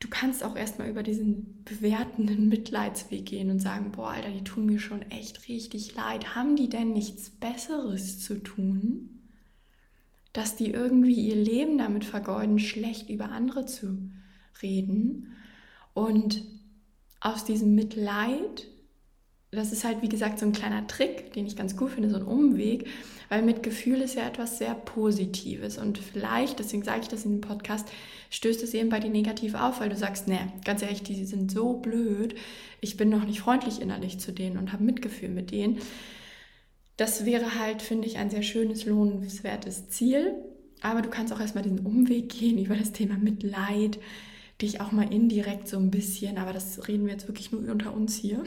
du 0.00 0.08
kannst 0.08 0.44
auch 0.44 0.56
erstmal 0.56 0.88
über 0.88 1.02
diesen 1.02 1.64
bewertenden 1.64 2.48
Mitleidsweg 2.48 3.26
gehen 3.26 3.50
und 3.50 3.60
sagen, 3.60 3.92
boah, 3.92 4.10
Alter, 4.10 4.30
die 4.30 4.44
tun 4.44 4.66
mir 4.66 4.78
schon 4.78 5.02
echt 5.10 5.48
richtig 5.48 5.94
leid. 5.94 6.34
Haben 6.34 6.56
die 6.56 6.68
denn 6.68 6.92
nichts 6.92 7.30
Besseres 7.30 8.20
zu 8.20 8.42
tun? 8.42 9.20
Dass 10.32 10.56
die 10.56 10.70
irgendwie 10.70 11.28
ihr 11.28 11.36
Leben 11.36 11.78
damit 11.78 12.04
vergeuden, 12.04 12.58
schlecht 12.58 13.10
über 13.10 13.30
andere 13.30 13.66
zu 13.66 14.10
reden. 14.62 15.34
Und 15.94 16.44
aus 17.20 17.44
diesem 17.44 17.74
Mitleid 17.74 18.68
das 19.50 19.72
ist 19.72 19.84
halt, 19.84 20.02
wie 20.02 20.08
gesagt, 20.08 20.38
so 20.38 20.46
ein 20.46 20.52
kleiner 20.52 20.86
Trick, 20.86 21.32
den 21.32 21.46
ich 21.46 21.56
ganz 21.56 21.76
gut 21.76 21.92
finde, 21.92 22.10
so 22.10 22.16
ein 22.16 22.22
Umweg, 22.22 22.86
weil 23.28 23.42
Mitgefühl 23.42 24.00
ist 24.00 24.14
ja 24.14 24.26
etwas 24.26 24.58
sehr 24.58 24.74
Positives 24.74 25.78
und 25.78 25.98
vielleicht, 25.98 26.58
deswegen 26.58 26.82
sage 26.82 27.00
ich 27.02 27.08
das 27.08 27.24
in 27.24 27.32
dem 27.32 27.40
Podcast, 27.40 27.88
stößt 28.30 28.62
es 28.62 28.74
eben 28.74 28.90
bei 28.90 29.00
dir 29.00 29.10
negativ 29.10 29.54
auf, 29.54 29.80
weil 29.80 29.88
du 29.88 29.96
sagst, 29.96 30.28
ne, 30.28 30.52
ganz 30.64 30.82
ehrlich, 30.82 31.02
die 31.02 31.24
sind 31.24 31.50
so 31.50 31.74
blöd, 31.74 32.34
ich 32.80 32.96
bin 32.96 33.08
noch 33.08 33.24
nicht 33.24 33.40
freundlich 33.40 33.80
innerlich 33.80 34.18
zu 34.20 34.32
denen 34.32 34.58
und 34.58 34.72
habe 34.72 34.84
Mitgefühl 34.84 35.30
mit 35.30 35.50
denen. 35.50 35.78
Das 36.96 37.24
wäre 37.24 37.58
halt, 37.58 37.80
finde 37.80 38.06
ich, 38.06 38.18
ein 38.18 38.30
sehr 38.30 38.42
schönes, 38.42 38.84
lohnenswertes 38.84 39.88
Ziel. 39.88 40.34
Aber 40.80 41.02
du 41.02 41.08
kannst 41.08 41.32
auch 41.32 41.40
erstmal 41.40 41.64
diesen 41.64 41.84
Umweg 41.84 42.28
gehen 42.28 42.58
über 42.58 42.76
das 42.76 42.92
Thema 42.92 43.16
Mitleid, 43.16 43.98
dich 44.60 44.80
auch 44.80 44.92
mal 44.92 45.12
indirekt 45.12 45.68
so 45.68 45.78
ein 45.78 45.90
bisschen, 45.90 46.38
aber 46.38 46.52
das 46.52 46.88
reden 46.88 47.06
wir 47.06 47.12
jetzt 47.12 47.28
wirklich 47.28 47.52
nur 47.52 47.70
unter 47.70 47.94
uns 47.94 48.16
hier, 48.16 48.42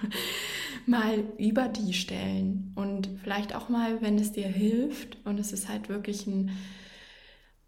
mal 0.86 1.22
über 1.38 1.68
die 1.68 1.92
stellen 1.92 2.72
und 2.74 3.08
vielleicht 3.22 3.54
auch 3.54 3.68
mal, 3.68 4.02
wenn 4.02 4.18
es 4.18 4.32
dir 4.32 4.48
hilft 4.48 5.18
und 5.24 5.38
es 5.38 5.52
ist 5.52 5.68
halt 5.68 5.88
wirklich 5.88 6.26
ein, 6.26 6.50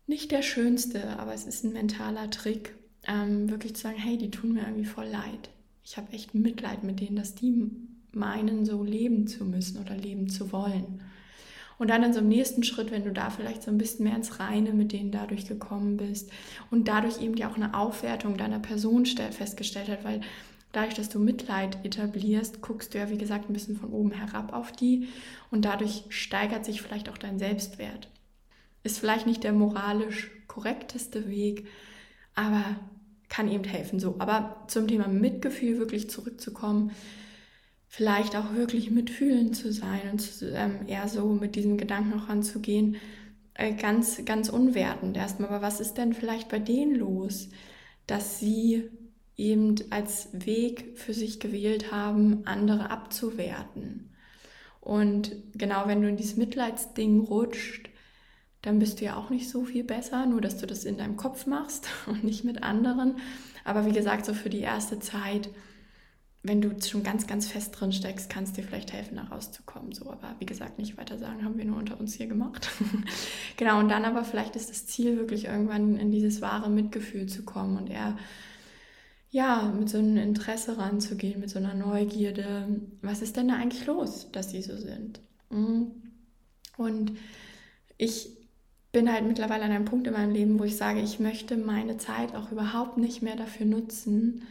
nicht 0.07 0.33
der 0.33 0.43
schönste, 0.43 1.19
aber 1.19 1.35
es 1.35 1.47
ist 1.47 1.65
ein 1.65 1.73
mentaler 1.73 2.31
Trick, 2.31 2.75
ähm, 3.07 3.49
wirklich 3.49 3.77
zu 3.77 3.83
sagen, 3.83 3.99
hey, 3.99 4.19
die 4.19 4.31
tun 4.31 4.53
mir 4.53 4.63
irgendwie 4.63 4.85
voll 4.85 5.07
leid. 5.07 5.51
Ich 5.85 5.97
habe 5.97 6.13
echt 6.13 6.35
Mitleid 6.35 6.85
mit 6.85 7.01
denen, 7.01 7.17
dass 7.17 7.35
die 7.35 7.71
meinen, 8.13 8.65
so 8.65 8.83
leben 8.83 9.27
zu 9.27 9.45
müssen 9.45 9.81
oder 9.81 9.97
leben 9.97 10.29
zu 10.29 10.53
wollen. 10.53 11.01
Und 11.83 11.89
dann 11.89 12.05
in 12.05 12.13
so 12.13 12.21
einem 12.21 12.29
nächsten 12.29 12.63
Schritt, 12.63 12.93
wenn 12.93 13.03
du 13.03 13.11
da 13.11 13.29
vielleicht 13.29 13.65
so 13.65 13.73
ein 13.73 13.77
bisschen 13.77 14.05
mehr 14.05 14.15
ins 14.15 14.39
Reine 14.39 14.73
mit 14.73 14.93
denen 14.93 15.11
dadurch 15.11 15.49
gekommen 15.49 15.97
bist 15.97 16.31
und 16.71 16.87
dadurch 16.87 17.21
eben 17.21 17.37
ja 17.37 17.51
auch 17.51 17.57
eine 17.57 17.75
Aufwertung 17.75 18.37
deiner 18.37 18.61
Person 18.61 19.05
festgestellt 19.05 19.89
hat, 19.89 20.05
weil 20.05 20.21
dadurch, 20.71 20.95
dass 20.95 21.09
du 21.09 21.19
Mitleid 21.19 21.85
etablierst, 21.85 22.63
guckst 22.63 22.95
du 22.95 22.99
ja, 22.99 23.11
wie 23.11 23.19
gesagt, 23.19 23.51
ein 23.51 23.53
bisschen 23.53 23.77
von 23.77 23.91
oben 23.91 24.13
herab 24.13 24.53
auf 24.53 24.71
die 24.71 25.09
und 25.51 25.65
dadurch 25.65 26.05
steigert 26.11 26.65
sich 26.65 26.83
vielleicht 26.83 27.09
auch 27.09 27.19
dein 27.19 27.41
Selbstwert. 27.41 28.07
Ist 28.85 29.01
vielleicht 29.01 29.27
nicht 29.27 29.43
der 29.43 29.53
moralisch 29.53 30.31
korrekteste 30.47 31.29
Weg, 31.29 31.67
aber 32.37 32.63
kann 33.29 33.51
eben 33.51 33.65
helfen. 33.65 33.99
So, 33.99 34.15
aber 34.21 34.63
zum 34.69 34.87
Thema 34.87 35.09
Mitgefühl 35.09 35.81
wirklich 35.81 36.09
zurückzukommen, 36.09 36.93
vielleicht 37.93 38.37
auch 38.37 38.55
wirklich 38.55 38.91
mitfühlend 38.91 39.55
zu 39.55 39.71
sein 39.71 40.01
und 40.13 40.19
zu, 40.19 40.51
ähm, 40.51 40.87
eher 40.87 41.09
so 41.09 41.29
mit 41.29 41.57
diesem 41.57 41.77
Gedanken 41.77 42.19
auch 42.19 42.31
ranzugehen, 42.31 42.97
äh, 43.53 43.75
ganz, 43.75 44.25
ganz 44.25 44.49
unwertend 44.49 45.15
erstmal. 45.15 45.51
Aber 45.51 45.61
was 45.61 45.79
ist 45.79 45.99
denn 45.99 46.15
vielleicht 46.15 46.49
bei 46.49 46.59
denen 46.59 46.95
los, 46.95 47.51
dass 48.07 48.41
sie 48.41 48.89
eben 49.37 49.75
als 49.91 50.31
Weg 50.33 50.99
für 50.99 51.13
sich 51.13 51.39
gewählt 51.39 51.93
haben, 51.93 52.47
andere 52.47 52.89
abzuwerten? 52.89 54.09
Und 54.81 55.37
genau, 55.55 55.83
wenn 55.85 56.01
du 56.01 56.09
in 56.09 56.17
dieses 56.17 56.39
Mitleidsding 56.39 57.21
rutscht, 57.21 57.91
dann 58.63 58.79
bist 58.79 59.01
du 59.01 59.05
ja 59.05 59.17
auch 59.17 59.29
nicht 59.29 59.51
so 59.51 59.65
viel 59.65 59.85
besser, 59.85 60.25
nur 60.25 60.41
dass 60.41 60.57
du 60.57 60.67
das 60.67 60.87
in 60.87 60.97
deinem 60.97 61.19
Kopf 61.19 61.45
machst 61.45 61.89
und 62.07 62.25
nicht 62.25 62.43
mit 62.43 62.63
anderen. 62.63 63.17
Aber 63.65 63.85
wie 63.85 63.93
gesagt, 63.93 64.25
so 64.25 64.33
für 64.33 64.49
die 64.49 64.61
erste 64.61 64.99
Zeit 64.99 65.51
wenn 66.45 66.61
du 66.61 66.71
schon 66.83 67.05
ganz, 67.05 67.27
ganz 67.27 67.47
fest 67.47 67.79
drin 67.79 67.93
steckst, 67.93 68.29
kann 68.29 68.45
es 68.45 68.53
dir 68.53 68.65
vielleicht 68.65 68.93
helfen, 68.93 69.17
da 69.17 69.23
rauszukommen. 69.23 69.93
So, 69.93 70.11
aber 70.11 70.35
wie 70.41 70.47
gesagt, 70.47 70.79
nicht 70.79 70.97
weiter 70.97 71.17
sagen, 71.17 71.45
haben 71.45 71.57
wir 71.57 71.65
nur 71.65 71.77
unter 71.77 72.01
uns 72.01 72.15
hier 72.15 72.27
gemacht. 72.27 72.69
genau, 73.57 73.79
und 73.79 73.89
dann 73.89 74.05
aber 74.05 74.25
vielleicht 74.25 74.57
ist 74.57 74.69
das 74.69 74.87
Ziel 74.87 75.17
wirklich 75.19 75.45
irgendwann 75.45 75.97
in 75.97 76.11
dieses 76.11 76.41
wahre 76.41 76.69
Mitgefühl 76.69 77.27
zu 77.27 77.45
kommen 77.45 77.77
und 77.77 77.89
eher 77.89 78.17
ja, 79.31 79.73
mit 79.79 79.89
so 79.89 79.99
einem 79.99 80.19
Interesse 80.19 80.77
ranzugehen, 80.77 81.41
mit 81.41 81.49
so 81.49 81.59
einer 81.59 81.75
Neugierde. 81.75 82.69
Was 83.01 83.23
ist 83.23 83.37
denn 83.37 83.49
da 83.49 83.55
eigentlich 83.55 83.87
los, 83.87 84.31
dass 84.31 84.51
sie 84.51 84.61
so 84.61 84.77
sind? 84.77 85.21
Mhm. 85.49 85.93
Und 86.77 87.13
ich 87.97 88.31
bin 88.91 89.11
halt 89.11 89.25
mittlerweile 89.27 89.65
an 89.65 89.71
einem 89.71 89.87
Punkt 89.87 90.07
in 90.07 90.13
meinem 90.13 90.33
Leben, 90.33 90.59
wo 90.59 90.65
ich 90.65 90.77
sage, 90.77 91.01
ich 91.01 91.19
möchte 91.19 91.57
meine 91.57 91.97
Zeit 91.97 92.35
auch 92.35 92.53
überhaupt 92.53 92.99
nicht 92.99 93.23
mehr 93.23 93.37
dafür 93.37 93.65
nutzen, 93.65 94.43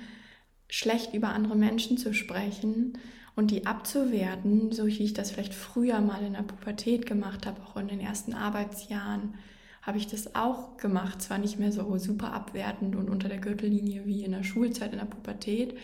schlecht 0.71 1.13
über 1.13 1.29
andere 1.29 1.55
Menschen 1.55 1.97
zu 1.97 2.13
sprechen 2.13 2.97
und 3.35 3.51
die 3.51 3.67
abzuwerten, 3.67 4.71
so 4.71 4.87
wie 4.87 5.03
ich 5.03 5.13
das 5.13 5.29
vielleicht 5.29 5.53
früher 5.53 5.99
mal 5.99 6.23
in 6.23 6.33
der 6.33 6.43
Pubertät 6.43 7.05
gemacht 7.05 7.45
habe, 7.45 7.61
auch 7.61 7.75
in 7.75 7.89
den 7.89 7.99
ersten 7.99 8.33
Arbeitsjahren, 8.33 9.35
habe 9.81 9.97
ich 9.97 10.07
das 10.07 10.33
auch 10.33 10.77
gemacht. 10.77 11.21
Zwar 11.21 11.39
nicht 11.39 11.59
mehr 11.59 11.73
so 11.73 11.97
super 11.97 12.31
abwertend 12.33 12.95
und 12.95 13.09
unter 13.09 13.27
der 13.27 13.39
Gürtellinie 13.39 14.05
wie 14.05 14.23
in 14.23 14.31
der 14.31 14.43
Schulzeit, 14.43 14.93
in 14.93 14.99
der 14.99 15.05
Pubertät, 15.05 15.77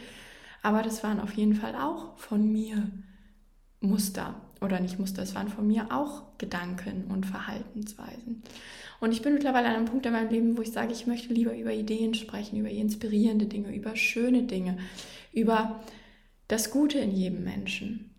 aber 0.64 0.82
das 0.82 1.04
waren 1.04 1.20
auf 1.20 1.34
jeden 1.34 1.56
Fall 1.56 1.76
auch 1.76 2.18
von 2.18 2.50
mir 2.50 2.90
Muster 3.82 4.36
oder 4.62 4.80
nicht 4.80 5.00
Muster, 5.00 5.22
es 5.22 5.36
waren 5.36 5.50
von 5.50 5.68
mir 5.68 5.92
auch 5.92 6.38
Gedanken 6.38 7.06
und 7.10 7.26
Verhaltensweisen. 7.26 8.42
Und 9.00 9.12
ich 9.12 9.22
bin 9.22 9.34
mittlerweile 9.34 9.68
an 9.68 9.76
einem 9.76 9.86
Punkt 9.86 10.06
in 10.06 10.14
meinem 10.14 10.30
Leben, 10.30 10.58
wo 10.58 10.62
ich 10.62 10.72
sage, 10.72 10.92
ich 10.92 11.06
möchte 11.08 11.34
lieber 11.34 11.56
über 11.56 11.74
Ideen 11.74 12.14
sprechen, 12.14 12.58
über 12.58 12.70
inspirierende 12.70 13.46
Dinge, 13.46 13.76
über 13.76 13.96
schöne 13.96 14.44
Dinge, 14.44 14.78
über 15.32 15.84
das 16.48 16.72
Gute 16.72 17.00
in 17.00 17.12
jedem 17.12 17.44
Menschen. 17.44 18.16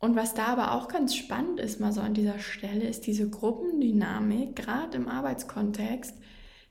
Und 0.00 0.16
was 0.16 0.34
da 0.34 0.46
aber 0.46 0.72
auch 0.72 0.88
ganz 0.88 1.14
spannend 1.14 1.60
ist, 1.60 1.80
mal 1.80 1.92
so 1.92 2.00
an 2.00 2.12
dieser 2.12 2.38
Stelle, 2.38 2.86
ist 2.86 3.06
diese 3.06 3.28
Gruppendynamik, 3.28 4.54
gerade 4.56 4.96
im 4.96 5.08
Arbeitskontext, 5.08 6.14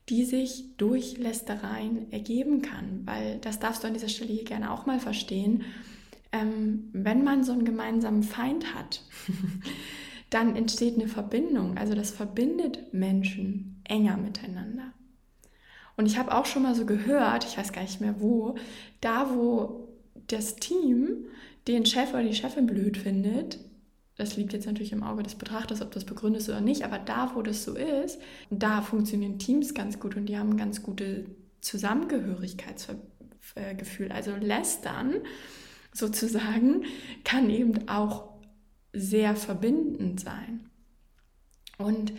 die 0.08 0.24
sich 0.24 0.76
durch 0.76 1.18
Lästereien 1.18 2.12
ergeben 2.12 2.62
kann. 2.62 3.02
Weil 3.04 3.38
das 3.38 3.58
darfst 3.58 3.82
du 3.82 3.88
an 3.88 3.94
dieser 3.94 4.08
Stelle 4.08 4.32
hier 4.32 4.44
gerne 4.44 4.70
auch 4.70 4.86
mal 4.86 5.00
verstehen. 5.00 5.64
Ähm, 6.30 6.90
wenn 6.92 7.24
man 7.24 7.42
so 7.42 7.52
einen 7.52 7.64
gemeinsamen 7.64 8.22
Feind 8.22 8.74
hat, 8.74 9.02
dann 10.34 10.56
entsteht 10.56 10.94
eine 10.94 11.08
Verbindung. 11.08 11.78
Also 11.78 11.94
das 11.94 12.10
verbindet 12.10 12.92
Menschen 12.92 13.80
enger 13.84 14.16
miteinander. 14.16 14.92
Und 15.96 16.06
ich 16.06 16.18
habe 16.18 16.34
auch 16.34 16.46
schon 16.46 16.64
mal 16.64 16.74
so 16.74 16.86
gehört, 16.86 17.44
ich 17.44 17.56
weiß 17.56 17.72
gar 17.72 17.82
nicht 17.82 18.00
mehr 18.00 18.20
wo, 18.20 18.56
da 19.00 19.32
wo 19.34 19.88
das 20.26 20.56
Team 20.56 21.26
den 21.68 21.86
Chef 21.86 22.10
oder 22.10 22.24
die 22.24 22.34
Chefin 22.34 22.66
blöd 22.66 22.96
findet, 22.96 23.60
das 24.16 24.36
liegt 24.36 24.52
jetzt 24.52 24.66
natürlich 24.66 24.92
im 24.92 25.02
Auge 25.02 25.22
des 25.22 25.34
Betrachters, 25.34 25.82
ob 25.82 25.92
das 25.92 26.04
begründet 26.04 26.42
ist 26.42 26.48
oder 26.48 26.60
nicht, 26.60 26.84
aber 26.84 26.98
da, 26.98 27.32
wo 27.34 27.42
das 27.42 27.64
so 27.64 27.74
ist, 27.74 28.20
da 28.50 28.80
funktionieren 28.80 29.38
Teams 29.38 29.74
ganz 29.74 29.98
gut 29.98 30.16
und 30.16 30.26
die 30.26 30.38
haben 30.38 30.50
ein 30.50 30.56
ganz 30.56 30.82
gute 30.82 31.24
Zusammengehörigkeitsgefühl. 31.60 34.12
Also 34.12 34.36
lästern 34.36 35.14
sozusagen 35.92 36.84
kann 37.24 37.50
eben 37.50 37.88
auch 37.88 38.33
sehr 38.94 39.36
verbindend 39.36 40.20
sein. 40.20 40.70
Und 41.78 42.12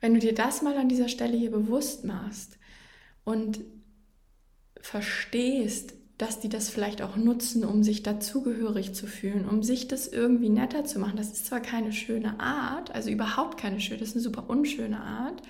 wenn 0.00 0.14
du 0.14 0.20
dir 0.20 0.34
das 0.34 0.62
mal 0.62 0.76
an 0.76 0.88
dieser 0.88 1.08
Stelle 1.08 1.36
hier 1.36 1.50
bewusst 1.50 2.04
machst 2.04 2.58
und 3.24 3.60
verstehst, 4.80 5.94
dass 6.20 6.38
die 6.38 6.50
das 6.50 6.68
vielleicht 6.68 7.00
auch 7.00 7.16
nutzen, 7.16 7.64
um 7.64 7.82
sich 7.82 8.02
dazugehörig 8.02 8.92
zu 8.92 9.06
fühlen, 9.06 9.48
um 9.48 9.62
sich 9.62 9.88
das 9.88 10.06
irgendwie 10.06 10.50
netter 10.50 10.84
zu 10.84 10.98
machen. 10.98 11.16
Das 11.16 11.32
ist 11.32 11.46
zwar 11.46 11.60
keine 11.60 11.92
schöne 11.92 12.38
Art, 12.40 12.94
also 12.94 13.08
überhaupt 13.08 13.58
keine 13.58 13.80
schöne, 13.80 14.00
das 14.00 14.10
ist 14.10 14.16
eine 14.16 14.24
super 14.24 14.50
unschöne 14.50 15.00
Art, 15.00 15.40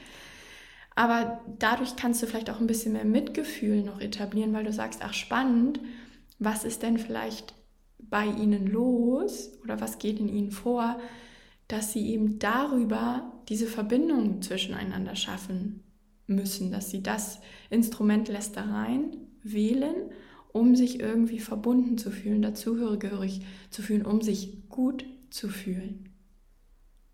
aber 0.94 1.40
dadurch 1.58 1.96
kannst 1.96 2.22
du 2.22 2.26
vielleicht 2.26 2.50
auch 2.50 2.60
ein 2.60 2.68
bisschen 2.68 2.92
mehr 2.92 3.04
Mitgefühl 3.04 3.82
noch 3.82 4.00
etablieren, 4.00 4.52
weil 4.52 4.64
du 4.64 4.72
sagst, 4.72 5.00
ach 5.02 5.14
spannend, 5.14 5.80
was 6.38 6.62
ist 6.62 6.82
denn 6.82 6.98
vielleicht 6.98 7.54
bei 8.08 8.26
ihnen 8.26 8.66
los 8.66 9.50
oder 9.62 9.80
was 9.80 9.98
geht 9.98 10.18
in 10.18 10.28
ihnen 10.28 10.50
vor, 10.50 10.98
dass 11.68 11.92
sie 11.92 12.08
eben 12.10 12.38
darüber 12.38 13.32
diese 13.48 13.66
Verbindung 13.66 14.42
zwischeneinander 14.42 15.14
schaffen 15.14 15.84
müssen, 16.26 16.72
dass 16.72 16.90
sie 16.90 17.02
das 17.02 17.40
Instrument 17.68 18.28
Lästereien 18.28 19.16
wählen, 19.42 20.10
um 20.52 20.74
sich 20.74 21.00
irgendwie 21.00 21.38
verbunden 21.38 21.98
zu 21.98 22.10
fühlen, 22.10 22.42
dazugehörig 22.42 23.42
zu 23.70 23.82
fühlen, 23.82 24.04
um 24.04 24.20
sich 24.20 24.68
gut 24.68 25.04
zu 25.30 25.48
fühlen. 25.48 26.08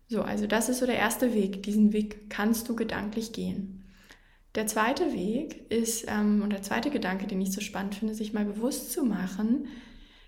So, 0.07 0.21
also 0.21 0.47
das 0.47 0.69
ist 0.69 0.79
so 0.79 0.85
der 0.85 0.97
erste 0.97 1.33
Weg. 1.33 1.63
Diesen 1.63 1.93
Weg 1.93 2.29
kannst 2.29 2.69
du 2.69 2.75
gedanklich 2.75 3.33
gehen. 3.33 3.83
Der 4.55 4.65
zweite 4.65 5.13
Weg 5.13 5.69
ist, 5.69 6.05
ähm, 6.07 6.41
und 6.41 6.51
der 6.51 6.63
zweite 6.63 6.89
Gedanke, 6.89 7.27
den 7.27 7.41
ich 7.41 7.51
so 7.51 7.61
spannend 7.61 7.95
finde, 7.95 8.15
sich 8.15 8.33
mal 8.33 8.45
bewusst 8.45 8.91
zu 8.91 9.03
machen, 9.03 9.67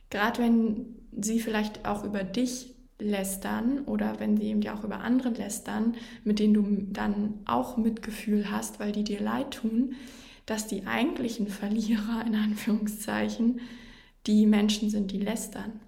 gerade 0.10 0.42
wenn 0.42 0.96
sie 1.12 1.40
vielleicht 1.40 1.86
auch 1.86 2.04
über 2.04 2.24
dich 2.24 2.76
lästern 3.00 3.80
oder 3.86 4.20
wenn 4.20 4.38
sie 4.38 4.48
eben 4.48 4.62
ja 4.62 4.78
auch 4.78 4.84
über 4.84 5.00
andere 5.00 5.30
lästern, 5.30 5.96
mit 6.24 6.40
denen 6.40 6.54
du 6.54 6.68
dann 6.92 7.40
auch 7.46 7.78
Mitgefühl 7.78 8.52
hast, 8.52 8.80
weil 8.80 8.92
die 8.92 9.04
dir 9.04 9.22
leid 9.22 9.52
tun, 9.52 9.96
dass 10.46 10.68
die 10.68 10.86
eigentlichen 10.86 11.48
Verlierer 11.48 12.24
in 12.26 12.36
Anführungszeichen 12.36 13.62
die 14.28 14.46
Menschen 14.46 14.90
sind, 14.90 15.12
die 15.12 15.20
lästern. 15.20 15.80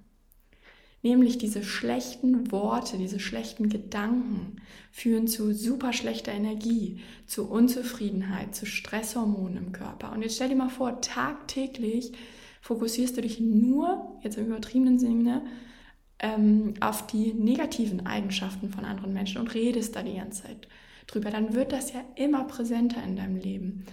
Nämlich 1.04 1.40
diese 1.40 1.64
schlechten 1.64 2.52
Worte, 2.52 2.98
diese 2.98 3.20
schlechten 3.20 3.70
Gedanken 3.70 4.58
führen 4.92 5.28
zu 5.28 5.52
super 5.52 5.94
schlechter 5.94 6.32
Energie, 6.32 7.00
zu 7.26 7.50
Unzufriedenheit, 7.50 8.54
zu 8.56 8.68
Stresshormonen 8.68 9.58
im 9.58 9.72
Körper. 9.72 10.12
Und 10.12 10.22
jetzt 10.22 10.36
stell 10.36 10.50
dir 10.50 10.56
mal 10.56 10.70
vor, 10.70 11.02
tagtäglich 11.02 12.14
fokussierst 12.62 13.18
du 13.18 13.22
dich 13.22 13.40
nur, 13.40 14.18
jetzt 14.22 14.38
im 14.38 14.48
übertriebenen 14.48 15.00
Sinne, 15.00 15.44
ähm, 16.20 16.76
auf 16.80 17.08
die 17.08 17.34
negativen 17.34 18.06
Eigenschaften 18.06 18.70
von 18.70 18.86
anderen 18.86 19.14
Menschen 19.14 19.42
und 19.42 19.54
redest 19.54 19.96
da 19.96 20.04
die 20.04 20.16
ganze 20.16 20.44
Zeit 20.44 20.68
drüber. 21.08 21.32
Dann 21.32 21.54
wird 21.54 21.72
das 21.72 21.92
ja 21.92 22.04
immer 22.16 22.46
präsenter 22.46 23.04
in 23.04 23.16
deinem 23.16 23.38
Leben. 23.38 23.86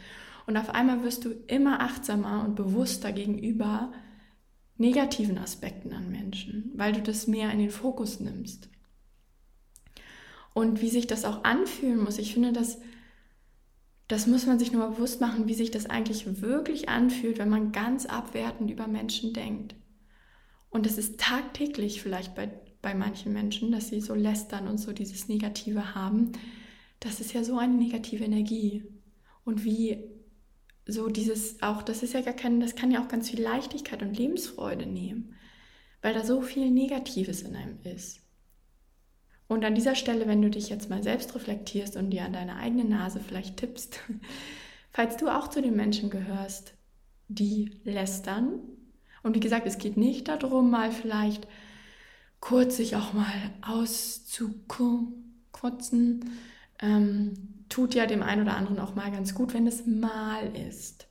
Und 0.47 0.57
auf 0.57 0.75
einmal 0.75 1.03
wirst 1.03 1.25
du 1.25 1.31
immer 1.47 1.81
achtsamer 1.81 2.45
und 2.45 2.55
bewusster 2.55 3.13
gegenüber 3.13 3.93
negativen 4.77 5.39
Aspekten 5.39 5.93
an 5.93 6.11
Menschen, 6.11 6.73
weil 6.75 6.93
du 6.93 7.03
das 7.03 7.27
mehr 7.27 7.51
in 7.51 7.59
den 7.59 7.71
Fokus 7.71 8.21
nimmst. 8.21 8.69
Und 10.55 10.81
wie 10.81 10.89
sich 10.89 11.07
das 11.07 11.25
auch 11.25 11.45
anfühlen 11.45 12.03
muss, 12.03 12.19
ich 12.19 12.33
finde, 12.35 12.53
das, 12.53 12.79
das 14.09 14.27
muss 14.27 14.47
man 14.47 14.59
sich 14.59 14.73
nur 14.73 14.89
bewusst 14.89 15.21
machen, 15.21 15.49
wie 15.49 15.55
sich 15.55 15.71
das 15.71 15.87
eigentlich 15.87 16.41
wirklich 16.41 16.89
anfühlt, 16.89 17.39
wenn 17.39 17.51
man 17.51 17.73
ganz 17.73 18.07
abwertend 18.07 18.71
über 18.71 18.89
Menschen 18.89 19.35
denkt. 19.35 19.75
Und 20.71 20.87
es 20.87 20.97
ist 20.97 21.21
tagtäglich 21.21 22.03
vielleicht 22.03 22.35
bei, 22.35 22.51
bei 22.81 22.95
manchen 22.95 23.35
Menschen, 23.35 23.71
dass 23.71 23.89
sie 23.89 24.01
so 24.01 24.15
lästern 24.15 24.67
und 24.67 24.79
so 24.79 24.93
dieses 24.93 25.29
Negative 25.29 25.95
haben. 25.95 26.33
Das 27.01 27.21
ist 27.21 27.35
ja 27.35 27.45
so 27.45 27.59
eine 27.59 27.75
negative 27.75 28.25
Energie. 28.25 28.85
Und 29.45 29.65
wie 29.65 30.05
so 30.87 31.09
dieses 31.09 31.63
auch, 31.63 31.83
das 31.83 32.03
ist 32.03 32.15
ja 32.15 32.23
gar 32.23 32.35
kein, 32.35 32.61
das 32.61 32.77
kann 32.77 32.91
ja 32.91 33.03
auch 33.03 33.09
ganz 33.09 33.29
viel 33.29 33.43
Leichtigkeit 33.43 34.03
und 34.03 34.17
Lebensfreude 34.17 34.87
nehmen, 34.87 35.35
weil 36.01 36.15
da 36.15 36.25
so 36.25 36.41
viel 36.41 36.71
Negatives 36.71 37.43
in 37.43 37.55
einem 37.55 37.79
ist. 37.85 38.21
Und 39.49 39.65
an 39.65 39.75
dieser 39.75 39.95
Stelle, 39.95 40.29
wenn 40.29 40.43
du 40.43 40.51
dich 40.51 40.69
jetzt 40.69 40.91
mal 40.91 41.03
selbst 41.03 41.35
reflektierst 41.35 41.97
und 41.97 42.11
dir 42.11 42.25
an 42.25 42.35
deine 42.35 42.57
eigene 42.57 42.85
Nase 42.85 43.21
vielleicht 43.21 43.57
tippst, 43.57 44.01
falls 44.93 45.17
du 45.17 45.29
auch 45.29 45.49
zu 45.49 45.63
den 45.63 45.75
Menschen 45.75 46.11
gehörst, 46.11 46.75
die 47.29 47.81
lästern, 47.85 48.61
und 49.23 49.35
wie 49.35 49.41
gesagt, 49.41 49.67
es 49.67 49.79
geht 49.79 49.97
nicht 49.97 50.29
darum, 50.29 50.71
mal 50.71 50.93
vielleicht 50.93 51.49
kurz 52.41 52.77
sich 52.77 52.97
auch 52.97 53.13
mal 53.13 53.27
auszukotzen, 53.63 56.25
ähm, 56.81 57.35
tut 57.69 57.95
ja 57.95 58.07
dem 58.07 58.23
einen 58.23 58.43
oder 58.43 58.57
anderen 58.57 58.79
auch 58.79 58.95
mal 58.95 59.11
ganz 59.11 59.35
gut, 59.35 59.53
wenn 59.55 59.67
es 59.67 59.87
mal 59.87 60.57
ist. 60.57 61.09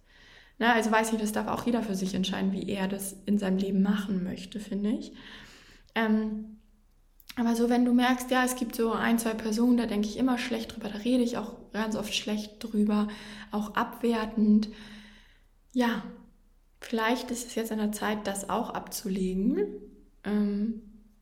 Na, 0.58 0.74
also 0.74 0.92
weiß 0.92 1.14
ich, 1.14 1.20
das 1.20 1.34
darf 1.34 1.48
auch 1.48 1.66
jeder 1.66 1.84
für 1.84 1.96
sich 1.96 2.16
entscheiden, 2.16 2.52
wie 2.52 2.70
er 2.70 2.88
das 2.88 3.16
in 3.26 3.38
seinem 3.38 3.58
Leben 3.58 3.84
machen 3.84 4.24
möchte, 4.24 4.60
finde 4.60 4.92
ich. 4.92 5.14
Ähm, 5.94 6.57
aber 7.38 7.56
so, 7.56 7.69
wenn 7.69 7.86
du 7.86 7.93
merkst, 7.93 8.30
ja, 8.32 8.43
es 8.43 8.56
gibt 8.56 8.76
so 8.76 8.91
ein, 8.91 9.19
zwei 9.19 9.34
Personen, 9.34 9.78
da 9.78 9.86
denke 9.86 10.08
ich 10.08 10.17
immer 10.17 10.38
schlecht 10.38 10.76
drüber, 10.76 10.89
da 10.89 10.97
rede 10.97 11.23
ich 11.23 11.38
auch 11.38 11.56
ganz 11.71 11.95
oft 11.95 12.13
schlecht 12.13 12.56
drüber, 12.60 13.08
auch 13.52 13.76
abwertend. 13.76 14.69
Ja, 15.71 16.04
vielleicht 16.82 17.32
ist 17.32 17.47
es 17.47 17.56
jetzt 17.56 17.71
an 17.71 17.78
der 17.78 17.91
Zeit, 17.91 18.28
das 18.28 18.50
auch 18.50 18.71
abzulegen. 18.71 19.67
Ähm, 20.23 20.82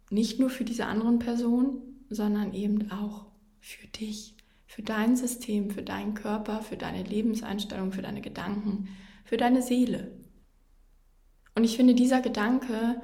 nicht 0.10 0.40
nur 0.40 0.50
für 0.50 0.64
diese 0.64 0.86
anderen 0.86 1.20
Personen, 1.20 1.82
sondern 2.10 2.54
eben 2.54 2.92
auch 2.92 3.26
für 3.60 3.88
dich 3.88 4.36
für 4.76 4.84
dein 4.84 5.16
System, 5.16 5.70
für 5.70 5.84
deinen 5.84 6.16
Körper, 6.16 6.62
für 6.62 6.76
deine 6.76 7.02
Lebenseinstellung, 7.02 7.94
für 7.94 8.02
deine 8.02 8.20
Gedanken, 8.20 8.90
für 9.24 9.38
deine 9.38 9.62
Seele. 9.62 10.12
Und 11.56 11.64
ich 11.64 11.78
finde 11.78 11.96
dieser 11.96 12.20
Gedanke 12.20 13.02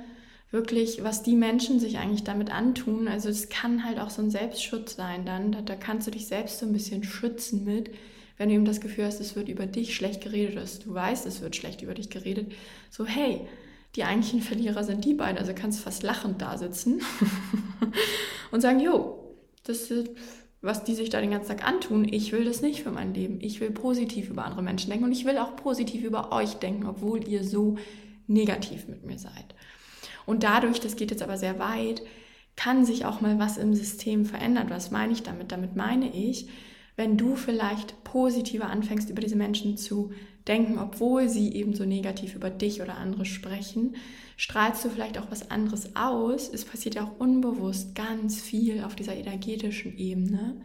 wirklich, 0.51 1.03
was 1.03 1.23
die 1.23 1.35
Menschen 1.35 1.79
sich 1.79 1.97
eigentlich 1.97 2.23
damit 2.23 2.51
antun, 2.51 3.07
also 3.07 3.29
es 3.29 3.49
kann 3.49 3.85
halt 3.85 3.99
auch 3.99 4.09
so 4.09 4.21
ein 4.21 4.29
Selbstschutz 4.29 4.95
sein 4.95 5.25
dann, 5.25 5.51
da, 5.51 5.61
da 5.61 5.75
kannst 5.75 6.07
du 6.07 6.11
dich 6.11 6.27
selbst 6.27 6.59
so 6.59 6.65
ein 6.65 6.73
bisschen 6.73 7.03
schützen 7.03 7.63
mit, 7.63 7.89
wenn 8.37 8.49
du 8.49 8.55
eben 8.55 8.65
das 8.65 8.81
Gefühl 8.81 9.05
hast, 9.05 9.21
es 9.21 9.35
wird 9.35 9.49
über 9.49 9.65
dich 9.65 9.95
schlecht 9.95 10.21
geredet, 10.21 10.57
dass 10.57 10.79
du 10.79 10.93
weißt, 10.93 11.25
es 11.25 11.41
wird 11.41 11.55
schlecht 11.55 11.81
über 11.81 11.93
dich 11.93 12.09
geredet, 12.09 12.51
so 12.89 13.05
hey, 13.05 13.47
die 13.95 14.03
eigentlichen 14.03 14.41
Verlierer 14.41 14.83
sind 14.83 15.05
die 15.05 15.13
beiden, 15.13 15.37
also 15.37 15.53
kannst 15.55 15.79
du 15.79 15.83
fast 15.83 16.03
lachend 16.03 16.41
da 16.41 16.57
sitzen 16.57 17.01
und 18.51 18.61
sagen, 18.61 18.79
jo, 18.79 19.35
das 19.63 19.91
ist 19.91 20.09
was 20.61 20.83
die 20.83 20.93
sich 20.93 21.09
da 21.09 21.19
den 21.19 21.31
ganzen 21.31 21.57
Tag 21.57 21.67
antun. 21.67 22.07
Ich 22.11 22.31
will 22.31 22.45
das 22.45 22.61
nicht 22.61 22.83
für 22.83 22.91
mein 22.91 23.13
Leben. 23.13 23.39
Ich 23.41 23.59
will 23.59 23.71
positiv 23.71 24.29
über 24.29 24.45
andere 24.45 24.61
Menschen 24.61 24.89
denken 24.89 25.05
und 25.05 25.11
ich 25.11 25.25
will 25.25 25.37
auch 25.37 25.55
positiv 25.55 26.03
über 26.03 26.31
euch 26.31 26.55
denken, 26.55 26.85
obwohl 26.85 27.27
ihr 27.27 27.43
so 27.43 27.77
negativ 28.27 28.87
mit 28.87 29.03
mir 29.03 29.17
seid. 29.17 29.55
Und 30.25 30.43
dadurch, 30.43 30.79
das 30.79 30.95
geht 30.95 31.11
jetzt 31.11 31.23
aber 31.23 31.37
sehr 31.37 31.59
weit, 31.59 32.01
kann 32.55 32.85
sich 32.85 33.05
auch 33.05 33.21
mal 33.21 33.39
was 33.39 33.57
im 33.57 33.73
System 33.73 34.25
verändern. 34.25 34.69
Was 34.69 34.91
meine 34.91 35.13
ich 35.13 35.23
damit? 35.23 35.51
Damit 35.51 35.75
meine 35.75 36.13
ich, 36.13 36.47
wenn 36.95 37.17
du 37.17 37.35
vielleicht 37.35 38.03
positiver 38.03 38.67
anfängst, 38.67 39.09
über 39.09 39.21
diese 39.21 39.35
Menschen 39.35 39.77
zu 39.77 40.11
denken, 40.47 40.79
obwohl 40.79 41.29
sie 41.29 41.53
eben 41.53 41.73
so 41.73 41.85
negativ 41.85 42.35
über 42.35 42.49
dich 42.49 42.81
oder 42.81 42.97
andere 42.97 43.25
sprechen, 43.25 43.95
strahlst 44.37 44.83
du 44.83 44.89
vielleicht 44.89 45.17
auch 45.17 45.31
was 45.31 45.49
anderes 45.51 45.95
aus. 45.95 46.49
Es 46.49 46.65
passiert 46.65 46.95
ja 46.95 47.03
auch 47.03 47.19
unbewusst 47.19 47.95
ganz 47.95 48.41
viel 48.41 48.83
auf 48.83 48.95
dieser 48.95 49.15
energetischen 49.15 49.97
Ebene. 49.97 50.61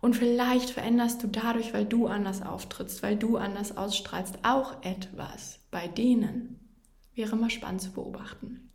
Und 0.00 0.14
vielleicht 0.14 0.70
veränderst 0.70 1.22
du 1.22 1.26
dadurch, 1.26 1.72
weil 1.72 1.84
du 1.84 2.06
anders 2.06 2.42
auftrittst, 2.42 3.02
weil 3.02 3.16
du 3.16 3.36
anders 3.36 3.76
ausstrahlst, 3.76 4.38
auch 4.42 4.82
etwas 4.82 5.60
bei 5.70 5.88
denen. 5.88 6.60
Wäre 7.14 7.36
mal 7.36 7.50
spannend 7.50 7.80
zu 7.80 7.92
beobachten. 7.92 8.65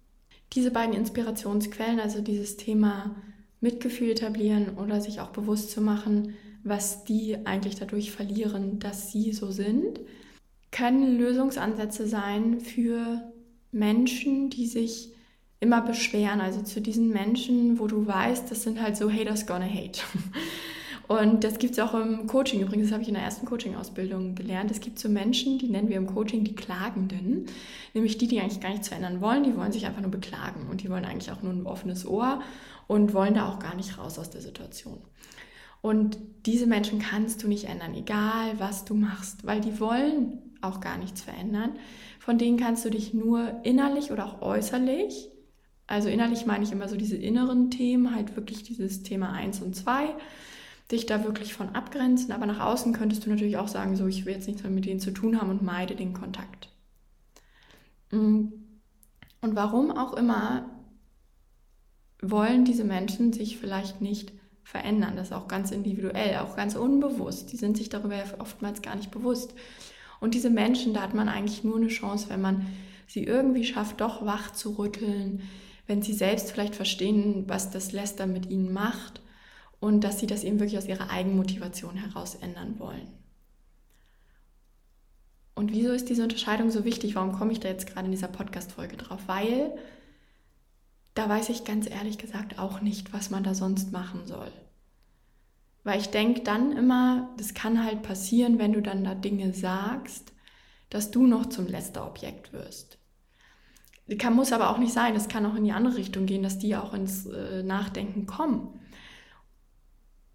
Diese 0.54 0.72
beiden 0.72 0.94
Inspirationsquellen, 0.94 2.00
also 2.00 2.22
dieses 2.22 2.58
Thema 2.58 3.16
Mitgefühl 3.62 4.12
etablieren 4.12 4.78
oder 4.78 5.00
sich 5.00 5.22
auch 5.22 5.30
bewusst 5.30 5.72
zu 5.72 5.82
machen, 5.82 6.36
was 6.64 7.06
die 7.06 7.46
eigentlich 7.46 7.76
dadurch 7.76 8.12
verlieren, 8.12 8.80
dass 8.80 9.12
sie 9.12 9.34
so 9.34 9.52
sind, 9.52 10.00
können 10.72 11.18
Lösungsansätze 11.18 12.08
sein 12.08 12.60
für 12.60 13.32
Menschen, 13.72 14.50
die 14.50 14.68
sich 14.68 15.14
immer 15.60 15.82
beschweren. 15.82 16.42
Also 16.42 16.62
zu 16.62 16.82
diesen 16.82 17.10
Menschen, 17.10 17.80
wo 17.80 17.88
du 17.88 18.06
weißt, 18.06 18.50
das 18.52 18.64
sind 18.64 18.82
halt 18.82 18.98
so 18.98 19.12
Haters 19.12 19.46
gonna 19.46 19.66
hate. 19.66 20.02
Und 21.12 21.43
das 21.43 21.60
gibt 21.60 21.74
es 21.74 21.80
auch 21.80 21.93
im 21.93 22.26
Coaching. 22.26 22.62
Übrigens, 22.62 22.86
das 22.86 22.93
habe 22.93 23.02
ich 23.02 23.10
in 23.10 23.15
der 23.15 23.24
ersten 23.24 23.45
Coaching-Ausbildung 23.45 24.34
gelernt. 24.34 24.71
Es 24.71 24.80
gibt 24.80 24.97
so 24.97 25.10
Menschen, 25.10 25.60
die 25.60 25.67
nennen 25.67 25.89
wir 25.89 25.97
im 25.97 26.08
Coaching 26.08 26.45
die 26.45 26.56
Klagenden. 26.56 27.47
Nämlich 27.93 28.17
die, 28.17 28.30
die 28.30 28.39
eigentlich 28.39 28.62
gar 28.62 28.69
nichts 28.69 28.88
verändern 28.88 29.19
wollen. 29.19 29.43
Die 29.43 29.58
wollen 29.58 29.74
sich 29.74 29.86
einfach 29.86 30.02
nur 30.02 30.10
beklagen. 30.10 30.69
Und 30.69 30.84
die 30.84 30.89
wollen 30.89 31.04
eigentlich 31.04 31.30
auch 31.34 31.41
nur 31.41 31.52
ein 31.52 31.65
offenes 31.65 32.06
Ohr 32.06 32.41
und 32.88 33.13
wollen 33.13 33.34
da 33.34 33.50
auch 33.50 33.60
gar 33.60 33.76
nicht 33.76 33.97
raus 33.97 34.17
aus 34.19 34.30
der 34.30 34.39
Situation. 34.39 35.00
Und 35.82 36.17
diese 36.45 36.65
Menschen 36.65 37.00
kannst 37.00 37.43
du 37.43 37.50
nicht 37.50 37.65
ändern, 37.65 37.93
egal 37.93 38.58
was 38.60 38.86
du 38.86 38.93
machst, 38.93 39.45
weil 39.45 39.60
die 39.60 39.82
wollen 39.82 40.56
auch 40.62 40.80
gar 40.80 40.97
nichts 40.97 41.24
verändern. 41.24 41.71
Von 42.19 42.38
denen 42.38 42.58
kannst 42.58 42.86
du 42.86 42.89
dich 42.89 43.13
nur 43.13 43.60
innerlich 43.63 44.12
oder 44.12 44.28
auch 44.28 44.41
äußerlich, 44.41 45.28
also 45.88 46.08
innerlich 46.08 46.45
meine 46.45 46.63
ich 46.63 46.71
immer 46.71 46.88
so 46.88 46.95
diese 46.95 47.17
inneren 47.17 47.69
Themen, 47.69 48.15
halt 48.15 48.38
wirklich 48.38 48.63
dieses 48.63 49.04
Thema 49.04 49.34
1 49.34 49.62
und 49.62 49.76
2, 49.76 50.15
dich 50.91 51.06
da 51.06 51.23
wirklich 51.23 51.54
von 51.54 51.69
abgrenzen. 51.69 52.32
Aber 52.32 52.45
nach 52.45 52.60
außen 52.60 52.93
könntest 52.93 53.25
du 53.25 53.30
natürlich 53.30 53.58
auch 53.58 53.67
sagen, 53.67 53.95
so 53.95 54.08
ich 54.08 54.25
will 54.25 54.34
jetzt 54.34 54.47
nichts 54.47 54.63
mehr 54.63 54.71
mit 54.71 54.86
denen 54.86 54.99
zu 54.99 55.12
tun 55.12 55.39
haben 55.39 55.49
und 55.49 55.62
meide 55.62 55.95
den 55.95 56.13
Kontakt. 56.13 56.69
Mm. 58.12 58.47
Und 59.43 59.56
warum 59.56 59.91
auch 59.91 60.13
immer 60.13 60.69
wollen 62.21 62.65
diese 62.65 62.84
Menschen 62.84 63.34
sich 63.34 63.58
vielleicht 63.58 64.01
nicht 64.01 64.32
verändern. 64.63 65.15
Das 65.15 65.30
ist 65.30 65.34
auch 65.34 65.47
ganz 65.47 65.71
individuell, 65.71 66.38
auch 66.38 66.56
ganz 66.56 66.75
unbewusst. 66.75 67.51
Die 67.51 67.58
sind 67.58 67.77
sich 67.77 67.89
darüber 67.89 68.15
ja 68.15 68.25
oftmals 68.38 68.84
gar 68.84 68.95
nicht 68.95 69.10
bewusst. 69.10 69.56
Und 70.19 70.36
diese 70.36 70.51
Menschen, 70.51 70.93
da 70.93 71.01
hat 71.01 71.15
man 71.15 71.27
eigentlich 71.27 71.63
nur 71.63 71.77
eine 71.77 71.88
Chance, 71.88 72.30
wenn 72.30 72.41
man 72.41 72.67
sie 73.08 73.23
irgendwie 73.23 73.63
schafft, 73.63 73.99
doch 74.01 74.23
wach 74.23 74.51
zu 74.51 74.77
rütteln, 74.77 75.41
wenn 75.88 76.04
sie 76.04 76.13
selbst 76.13 76.51
vielleicht 76.51 76.75
verstehen, 76.75 77.45
was 77.47 77.71
das 77.71 77.91
Lästern 77.91 78.32
mit 78.32 78.51
ihnen 78.51 78.71
macht 78.71 79.21
und 79.82 80.02
dass 80.06 80.20
sie 80.20 80.28
das 80.28 80.46
eben 80.46 80.62
wirklich 80.62 80.78
aus 80.78 80.88
ihrer 80.88 81.10
Eigenmotivation 81.10 81.96
heraus 81.96 82.36
ändern 82.36 82.80
wollen. 82.80 83.08
Und 85.56 85.74
wieso 85.74 85.91
ist 85.91 86.08
diese 86.08 86.24
Unterscheidung 86.24 86.72
so 86.72 86.86
wichtig? 86.86 87.15
Warum 87.15 87.34
komme 87.34 87.52
ich 87.52 87.60
da 87.60 87.67
jetzt 87.67 87.88
gerade 87.88 88.06
in 88.06 88.12
dieser 88.12 88.30
Podcast-Folge 88.30 88.96
drauf? 88.96 89.20
Weil 89.28 89.76
da 91.15 91.28
weiß 91.28 91.50
ich 91.50 91.65
ganz 91.65 91.89
ehrlich 91.89 92.17
gesagt 92.17 92.58
auch 92.58 92.80
nicht, 92.80 93.12
was 93.12 93.32
man 93.32 93.44
da 93.44 93.54
sonst 93.54 93.91
machen 93.91 94.26
soll. 94.26 94.52
Weil 95.84 96.00
ich 96.00 96.10
denke 96.10 96.41
dann 96.41 96.72
immer, 96.78 97.30
das 97.38 97.54
kann 97.54 97.84
halt 97.84 98.04
passieren, 98.04 98.60
wenn 98.60 98.74
du 98.74 98.82
dann 98.82 99.04
da 99.04 99.15
Dinge 99.15 99.54
sagst, 99.54 100.32
dass 100.89 101.10
du 101.10 101.26
noch 101.26 101.48
zum 101.48 101.67
Lästerobjekt 101.67 102.54
wirst. 102.54 103.00
Kann, 104.20 104.36
muss 104.36 104.52
aber 104.52 104.70
auch 104.70 104.78
nicht 104.78 104.94
sein. 104.94 105.15
Es 105.15 105.28
kann 105.28 105.46
auch 105.46 105.56
in 105.56 105.63
die 105.63 105.72
andere 105.72 105.96
Richtung 105.96 106.28
gehen, 106.28 106.44
dass 106.44 106.60
die 106.60 106.76
auch 106.76 106.94
ins 106.94 107.26
äh, 107.26 107.63
Nachdenken 107.63 108.28
kommen. 108.28 108.80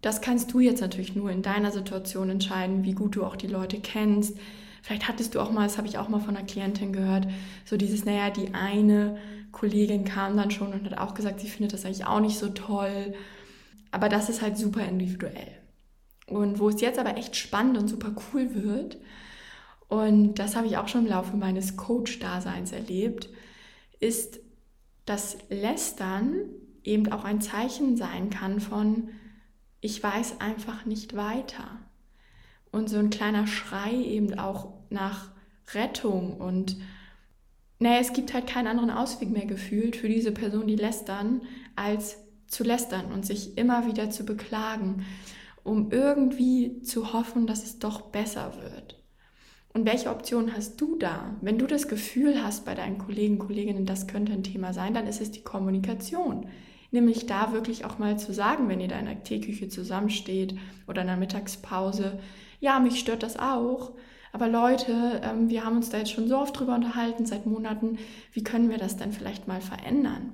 Das 0.01 0.21
kannst 0.21 0.53
du 0.53 0.59
jetzt 0.59 0.81
natürlich 0.81 1.15
nur 1.15 1.31
in 1.31 1.41
deiner 1.41 1.71
Situation 1.71 2.29
entscheiden, 2.29 2.83
wie 2.83 2.93
gut 2.93 3.15
du 3.15 3.23
auch 3.23 3.35
die 3.35 3.47
Leute 3.47 3.79
kennst. 3.79 4.37
Vielleicht 4.83 5.07
hattest 5.07 5.35
du 5.35 5.39
auch 5.39 5.51
mal, 5.51 5.63
das 5.63 5.77
habe 5.77 5.87
ich 5.87 5.97
auch 5.97 6.07
mal 6.07 6.19
von 6.19 6.37
einer 6.37 6.45
Klientin 6.45 6.93
gehört, 6.93 7.27
so 7.65 7.77
dieses, 7.77 8.05
naja, 8.05 8.29
die 8.29 8.53
eine 8.53 9.17
Kollegin 9.51 10.05
kam 10.05 10.37
dann 10.37 10.51
schon 10.51 10.71
und 10.71 10.85
hat 10.85 10.97
auch 10.97 11.13
gesagt, 11.13 11.39
sie 11.39 11.49
findet 11.49 11.73
das 11.73 11.83
eigentlich 11.83 12.05
auch 12.05 12.19
nicht 12.19 12.37
so 12.37 12.49
toll. 12.49 13.13
Aber 13.91 14.07
das 14.07 14.29
ist 14.29 14.41
halt 14.41 14.57
super 14.57 14.85
individuell. 14.85 15.51
Und 16.27 16.59
wo 16.59 16.69
es 16.69 16.81
jetzt 16.81 16.99
aber 16.99 17.17
echt 17.17 17.35
spannend 17.35 17.77
und 17.77 17.87
super 17.87 18.13
cool 18.33 18.53
wird, 18.53 18.97
und 19.87 20.35
das 20.35 20.55
habe 20.55 20.67
ich 20.67 20.77
auch 20.77 20.87
schon 20.87 21.05
im 21.05 21.11
Laufe 21.11 21.37
meines 21.37 21.77
Coach-Daseins 21.77 22.71
erlebt, 22.71 23.29
ist, 23.99 24.39
dass 25.05 25.37
Lästern 25.49 26.41
eben 26.83 27.11
auch 27.11 27.23
ein 27.23 27.41
Zeichen 27.41 27.95
sein 27.95 28.29
kann 28.29 28.59
von, 28.59 29.09
ich 29.81 30.01
weiß 30.01 30.39
einfach 30.41 30.85
nicht 30.85 31.15
weiter. 31.15 31.79
Und 32.71 32.89
so 32.89 32.97
ein 32.97 33.09
kleiner 33.09 33.47
Schrei 33.47 33.93
eben 33.93 34.37
auch 34.37 34.73
nach 34.89 35.31
Rettung 35.73 36.37
und 36.37 36.77
naja, 37.79 37.99
es 37.99 38.13
gibt 38.13 38.33
halt 38.33 38.47
keinen 38.47 38.67
anderen 38.67 38.89
Ausweg 38.89 39.29
mehr 39.29 39.45
gefühlt 39.45 39.95
für 39.95 40.09
diese 40.09 40.31
Person, 40.31 40.65
die 40.65 40.75
lästern, 40.75 41.41
als 41.75 42.17
zu 42.47 42.63
lästern 42.63 43.11
und 43.11 43.25
sich 43.25 43.57
immer 43.57 43.85
wieder 43.85 44.09
zu 44.09 44.25
beklagen, 44.25 45.05
um 45.63 45.91
irgendwie 45.91 46.81
zu 46.81 47.13
hoffen, 47.13 47.45
dass 47.45 47.63
es 47.63 47.77
doch 47.77 48.01
besser 48.01 48.53
wird. 48.61 49.03
Und 49.73 49.85
welche 49.85 50.09
Option 50.09 50.55
hast 50.55 50.81
du 50.81 50.95
da? 50.95 51.35
Wenn 51.41 51.59
du 51.59 51.67
das 51.67 51.87
Gefühl 51.87 52.43
hast 52.43 52.65
bei 52.65 52.73
deinen 52.73 52.97
Kollegen, 52.97 53.37
Kolleginnen, 53.37 53.85
das 53.85 54.07
könnte 54.07 54.31
ein 54.31 54.43
Thema 54.43 54.73
sein, 54.73 54.95
dann 54.95 55.05
ist 55.05 55.21
es 55.21 55.29
die 55.29 55.43
Kommunikation. 55.43 56.47
Nämlich 56.91 57.25
da 57.25 57.51
wirklich 57.51 57.85
auch 57.85 57.97
mal 57.97 58.17
zu 58.17 58.33
sagen, 58.33 58.69
wenn 58.69 58.79
ihr 58.79 58.87
da 58.87 58.97
in 58.97 59.05
der 59.05 59.23
Teeküche 59.23 59.67
zusammensteht 59.67 60.57
oder 60.87 61.01
in 61.01 61.07
der 61.07 61.17
Mittagspause, 61.17 62.19
ja, 62.59 62.79
mich 62.79 62.99
stört 62.99 63.23
das 63.23 63.37
auch. 63.37 63.91
Aber 64.31 64.47
Leute, 64.47 65.21
ähm, 65.23 65.49
wir 65.49 65.65
haben 65.65 65.77
uns 65.77 65.89
da 65.89 65.97
jetzt 65.97 66.11
schon 66.11 66.27
so 66.27 66.37
oft 66.37 66.57
drüber 66.57 66.75
unterhalten, 66.75 67.25
seit 67.25 67.45
Monaten, 67.45 67.97
wie 68.33 68.43
können 68.43 68.69
wir 68.69 68.77
das 68.77 68.97
denn 68.97 69.11
vielleicht 69.11 69.47
mal 69.47 69.61
verändern? 69.61 70.33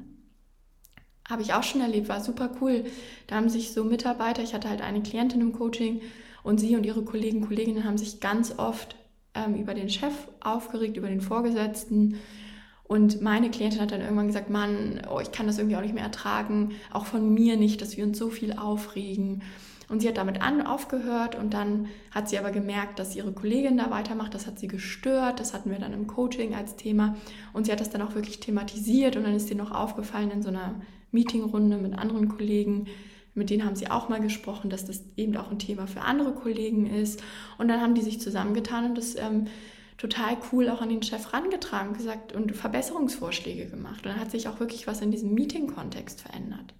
Habe 1.30 1.42
ich 1.42 1.54
auch 1.54 1.64
schon 1.64 1.82
erlebt, 1.82 2.10
war 2.10 2.20
super 2.20 2.52
cool. 2.60 2.84
Da 3.28 3.36
haben 3.36 3.50
sich 3.50 3.72
so 3.72 3.84
Mitarbeiter, 3.84 4.44
ich 4.44 4.54
hatte 4.54 4.70
halt 4.70 4.82
eine 4.82 5.02
Klientin 5.02 5.42
im 5.42 5.54
Coaching 5.54 6.02
und 6.44 6.60
sie 6.60 6.76
und 6.76 6.86
ihre 6.86 7.04
Kollegen, 7.04 7.48
Kolleginnen 7.48 7.86
haben 7.86 7.98
sich 7.98 8.20
ganz 8.20 8.60
oft 8.60 8.96
ähm, 9.34 9.56
über 9.56 9.74
den 9.74 9.90
Chef 9.90 10.14
aufgeregt, 10.42 10.98
über 10.98 11.08
den 11.08 11.22
Vorgesetzten. 11.22 12.20
Und 12.94 13.24
meine 13.24 13.50
Klientin 13.50 13.82
hat 13.82 13.92
dann 13.92 14.02
irgendwann 14.02 14.28
gesagt, 14.28 14.52
Mann, 14.52 15.02
oh, 15.12 15.20
ich 15.20 15.32
kann 15.32 15.48
das 15.48 15.58
irgendwie 15.58 15.78
auch 15.78 15.82
nicht 15.82 15.96
mehr 15.96 16.04
ertragen, 16.04 16.76
auch 16.92 17.08
von 17.08 17.34
mir 17.34 17.58
nicht, 17.58 17.82
dass 17.82 17.98
wir 17.98 18.04
uns 18.04 18.20
so 18.20 18.30
viel 18.30 18.54
aufregen. 18.54 19.42
Und 19.90 20.02
sie 20.02 20.08
hat 20.08 20.18
damit 20.18 20.44
an, 20.44 20.62
aufgehört 20.62 21.34
und 21.34 21.56
dann 21.56 21.88
hat 22.12 22.30
sie 22.30 22.38
aber 22.38 22.52
gemerkt, 22.52 23.00
dass 23.00 23.16
ihre 23.16 23.32
Kollegin 23.32 23.78
da 23.78 23.90
weitermacht. 23.90 24.36
Das 24.36 24.46
hat 24.46 24.60
sie 24.60 24.68
gestört. 24.68 25.40
Das 25.40 25.56
hatten 25.56 25.72
wir 25.72 25.80
dann 25.80 25.92
im 25.92 26.06
Coaching 26.06 26.54
als 26.54 26.76
Thema. 26.76 27.16
Und 27.52 27.66
sie 27.66 27.72
hat 27.72 27.80
das 27.80 27.90
dann 27.90 28.04
auch 28.04 28.14
wirklich 28.14 28.40
thematisiert 28.40 29.16
und 29.16 29.24
dann 29.24 29.34
ist 29.34 29.50
ihr 29.50 29.58
noch 29.58 29.72
aufgefallen 29.72 30.30
in 30.30 30.44
so 30.44 30.50
einer 30.50 30.76
Meetingrunde 31.12 31.78
mit 31.78 31.98
anderen 31.98 32.30
Kollegen. 32.30 32.86
Mit 33.34 33.50
denen 33.50 33.66
haben 33.66 33.76
sie 33.76 33.90
auch 33.90 34.08
mal 34.08 34.22
gesprochen, 34.22 34.70
dass 34.70 34.86
das 34.86 35.04
eben 35.18 35.36
auch 35.36 35.50
ein 35.50 35.58
Thema 35.58 35.88
für 35.88 36.02
andere 36.02 36.34
Kollegen 36.34 36.86
ist. 36.86 37.24
Und 37.58 37.70
dann 37.70 37.82
haben 37.82 37.96
die 37.96 38.04
sich 38.04 38.22
zusammengetan 38.22 38.86
und 38.86 39.00
das 39.00 39.16
ähm, 39.16 39.48
total 39.98 40.38
cool 40.52 40.70
auch 40.70 40.82
an 40.82 40.90
den 40.90 41.04
Chef 41.04 41.34
rangetragen 41.34 41.94
gesagt 41.94 42.34
und 42.34 42.56
Verbesserungsvorschläge 42.56 43.68
gemacht. 43.68 44.06
Und 44.06 44.12
dann 44.12 44.20
hat 44.20 44.32
sich 44.32 44.48
auch 44.48 44.60
wirklich 44.60 44.88
was 44.88 45.02
in 45.02 45.12
diesem 45.12 45.34
Meeting-Kontext 45.34 46.22
verändert 46.22 46.74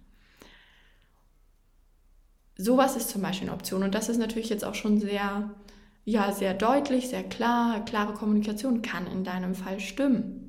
sowas 2.56 2.96
ist 2.96 3.10
zum 3.10 3.22
Beispiel 3.22 3.48
eine 3.48 3.56
Option. 3.56 3.82
Und 3.82 3.94
das 3.94 4.08
ist 4.08 4.18
natürlich 4.18 4.48
jetzt 4.48 4.64
auch 4.64 4.74
schon 4.74 4.98
sehr, 5.00 5.50
ja, 6.04 6.32
sehr 6.32 6.54
deutlich, 6.54 7.08
sehr 7.08 7.24
klar. 7.24 7.84
Klare 7.84 8.14
Kommunikation 8.14 8.82
kann 8.82 9.06
in 9.06 9.24
deinem 9.24 9.54
Fall 9.54 9.80
stimmen. 9.80 10.43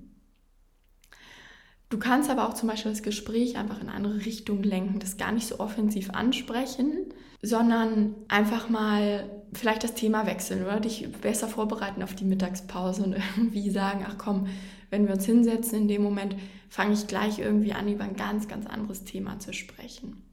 Du 1.90 2.00
kannst 2.00 2.30
aber 2.30 2.48
auch 2.48 2.54
zum 2.56 2.68
Beispiel 2.68 2.92
das 2.92 3.04
Gespräch 3.04 3.58
einfach 3.58 3.82
in 3.82 3.90
eine 3.90 4.26
Richtung 4.26 4.64
lenken, 4.64 5.00
das 5.00 5.18
gar 5.18 5.32
nicht 5.32 5.48
so 5.48 5.60
offensiv 5.60 6.10
ansprechen, 6.10 7.14
sondern 7.42 8.16
einfach 8.28 8.70
mal 8.70 9.30
vielleicht 9.54 9.84
das 9.84 9.94
Thema 9.94 10.26
wechseln 10.26 10.64
oder 10.64 10.80
dich 10.80 11.08
besser 11.22 11.48
vorbereiten 11.48 12.02
auf 12.02 12.16
die 12.16 12.26
Mittagspause 12.26 13.04
und 13.04 13.14
irgendwie 13.38 13.70
sagen, 13.70 14.06
ach 14.08 14.18
komm, 14.18 14.48
wenn 14.90 15.08
wir 15.08 15.14
uns 15.14 15.26
hinsetzen 15.26 15.82
in 15.82 15.88
dem 15.88 16.02
Moment, 16.02 16.36
fange 16.70 16.94
ich 16.94 17.08
gleich 17.08 17.40
irgendwie 17.40 17.74
an, 17.74 17.88
über 17.88 18.04
ein 18.04 18.16
ganz, 18.16 18.48
ganz 18.48 18.66
anderes 18.66 19.04
Thema 19.04 19.40
zu 19.40 19.54
sprechen. 19.54 20.24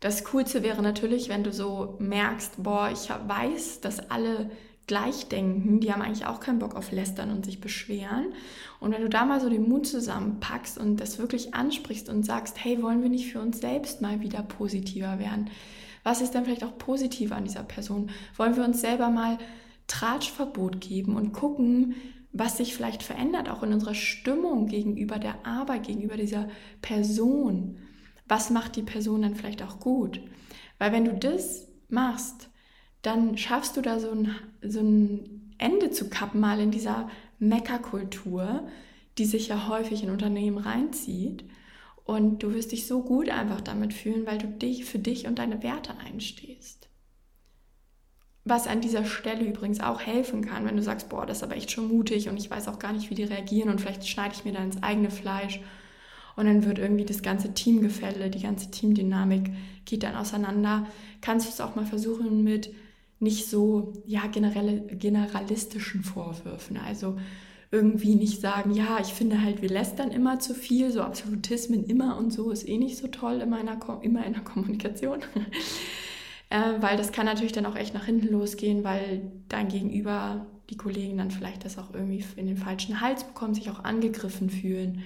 Das 0.00 0.24
Coolste 0.24 0.62
wäre 0.62 0.82
natürlich, 0.82 1.28
wenn 1.28 1.44
du 1.44 1.52
so 1.52 1.96
merkst, 1.98 2.62
boah, 2.62 2.90
ich 2.92 3.08
weiß, 3.08 3.80
dass 3.80 4.10
alle 4.10 4.50
gleich 4.86 5.28
denken, 5.28 5.80
die 5.80 5.92
haben 5.92 6.02
eigentlich 6.02 6.26
auch 6.26 6.40
keinen 6.40 6.58
Bock 6.58 6.74
auf 6.74 6.92
Lästern 6.92 7.30
und 7.30 7.44
sich 7.44 7.60
beschweren. 7.60 8.32
Und 8.80 8.92
wenn 8.92 9.02
du 9.02 9.08
da 9.08 9.24
mal 9.24 9.40
so 9.40 9.48
den 9.48 9.68
Mut 9.68 9.86
zusammenpackst 9.86 10.78
und 10.78 10.96
das 10.96 11.18
wirklich 11.18 11.54
ansprichst 11.54 12.08
und 12.08 12.24
sagst, 12.24 12.62
hey, 12.62 12.82
wollen 12.82 13.02
wir 13.02 13.08
nicht 13.08 13.32
für 13.32 13.40
uns 13.40 13.60
selbst 13.60 14.02
mal 14.02 14.20
wieder 14.20 14.42
positiver 14.42 15.18
werden? 15.18 15.50
Was 16.02 16.20
ist 16.20 16.34
denn 16.34 16.44
vielleicht 16.44 16.64
auch 16.64 16.76
positiv 16.76 17.32
an 17.32 17.44
dieser 17.44 17.62
Person? 17.62 18.10
Wollen 18.36 18.56
wir 18.56 18.64
uns 18.64 18.80
selber 18.80 19.08
mal 19.08 19.38
Tratschverbot 19.86 20.80
geben 20.80 21.16
und 21.16 21.32
gucken, 21.32 21.94
was 22.32 22.58
sich 22.58 22.74
vielleicht 22.74 23.02
verändert, 23.02 23.48
auch 23.48 23.62
in 23.62 23.72
unserer 23.72 23.94
Stimmung 23.94 24.66
gegenüber 24.66 25.18
der 25.18 25.46
Arbeit, 25.46 25.86
gegenüber 25.86 26.16
dieser 26.16 26.48
Person? 26.82 27.78
was 28.26 28.50
macht 28.50 28.76
die 28.76 28.82
Person 28.82 29.22
dann 29.22 29.34
vielleicht 29.34 29.62
auch 29.62 29.80
gut. 29.80 30.20
Weil 30.78 30.92
wenn 30.92 31.04
du 31.04 31.14
das 31.14 31.68
machst, 31.88 32.48
dann 33.04 33.36
schaffst 33.36 33.76
du 33.76 33.82
da 33.82 34.00
so 34.00 34.10
ein, 34.10 34.34
so 34.62 34.80
ein 34.80 35.54
Ende 35.58 35.90
zu 35.90 36.08
kappen, 36.08 36.40
mal 36.40 36.58
in 36.58 36.70
dieser 36.70 37.10
Meckerkultur, 37.38 38.66
die 39.18 39.26
sich 39.26 39.48
ja 39.48 39.68
häufig 39.68 40.02
in 40.02 40.10
Unternehmen 40.10 40.58
reinzieht. 40.58 41.44
Und 42.04 42.42
du 42.42 42.54
wirst 42.54 42.72
dich 42.72 42.86
so 42.86 43.02
gut 43.02 43.28
einfach 43.28 43.60
damit 43.60 43.92
fühlen, 43.92 44.26
weil 44.26 44.38
du 44.38 44.46
dich 44.46 44.86
für 44.86 44.98
dich 44.98 45.26
und 45.26 45.38
deine 45.38 45.62
Werte 45.62 45.92
einstehst. 45.98 46.88
Was 48.46 48.66
an 48.66 48.80
dieser 48.80 49.04
Stelle 49.04 49.44
übrigens 49.44 49.80
auch 49.80 50.00
helfen 50.00 50.44
kann, 50.44 50.66
wenn 50.66 50.76
du 50.76 50.82
sagst, 50.82 51.08
boah, 51.08 51.24
das 51.26 51.38
ist 51.38 51.42
aber 51.42 51.56
echt 51.56 51.70
schon 51.70 51.88
mutig 51.88 52.28
und 52.28 52.36
ich 52.38 52.50
weiß 52.50 52.68
auch 52.68 52.78
gar 52.78 52.92
nicht, 52.92 53.10
wie 53.10 53.14
die 53.14 53.24
reagieren 53.24 53.70
und 53.70 53.80
vielleicht 53.80 54.06
schneide 54.06 54.34
ich 54.34 54.44
mir 54.44 54.52
da 54.52 54.62
ins 54.62 54.82
eigene 54.82 55.10
Fleisch 55.10 55.60
und 56.36 56.46
dann 56.46 56.64
wird 56.64 56.78
irgendwie 56.78 57.04
das 57.04 57.22
ganze 57.22 57.54
Teamgefälle, 57.54 58.28
die 58.28 58.42
ganze 58.42 58.70
Teamdynamik 58.70 59.50
geht 59.86 60.02
dann 60.02 60.16
auseinander. 60.16 60.86
Kannst 61.22 61.46
du 61.46 61.50
es 61.50 61.60
auch 61.60 61.74
mal 61.74 61.86
versuchen 61.86 62.44
mit 62.44 62.74
nicht 63.24 63.48
so 63.48 63.92
ja 64.06 64.28
generelle, 64.28 64.82
generalistischen 64.82 66.04
Vorwürfen, 66.04 66.76
also 66.76 67.16
irgendwie 67.74 68.14
nicht 68.14 68.40
sagen, 68.40 68.70
ja, 68.72 68.98
ich 69.00 69.12
finde 69.14 69.42
halt, 69.42 69.60
wir 69.60 69.68
lästern 69.68 70.12
immer 70.12 70.38
zu 70.38 70.54
viel, 70.54 70.92
so 70.92 71.02
Absolutismen 71.02 71.84
immer 71.84 72.16
und 72.16 72.32
so 72.32 72.52
ist 72.52 72.68
eh 72.68 72.78
nicht 72.78 72.96
so 72.96 73.08
toll 73.08 73.40
in 73.40 73.50
meiner, 73.50 73.80
immer 74.02 74.24
in 74.24 74.32
der 74.32 74.42
Kommunikation. 74.44 75.18
äh, 76.50 76.74
weil 76.80 76.96
das 76.96 77.10
kann 77.10 77.26
natürlich 77.26 77.52
dann 77.52 77.66
auch 77.66 77.74
echt 77.74 77.92
nach 77.92 78.06
hinten 78.06 78.28
losgehen, 78.28 78.84
weil 78.84 79.32
dein 79.48 79.66
Gegenüber, 79.66 80.46
die 80.70 80.76
Kollegen 80.76 81.18
dann 81.18 81.32
vielleicht 81.32 81.64
das 81.64 81.76
auch 81.76 81.92
irgendwie 81.92 82.24
in 82.36 82.46
den 82.46 82.56
falschen 82.56 83.00
Hals 83.00 83.24
bekommen, 83.24 83.54
sich 83.54 83.68
auch 83.70 83.82
angegriffen 83.82 84.50
fühlen. 84.50 85.02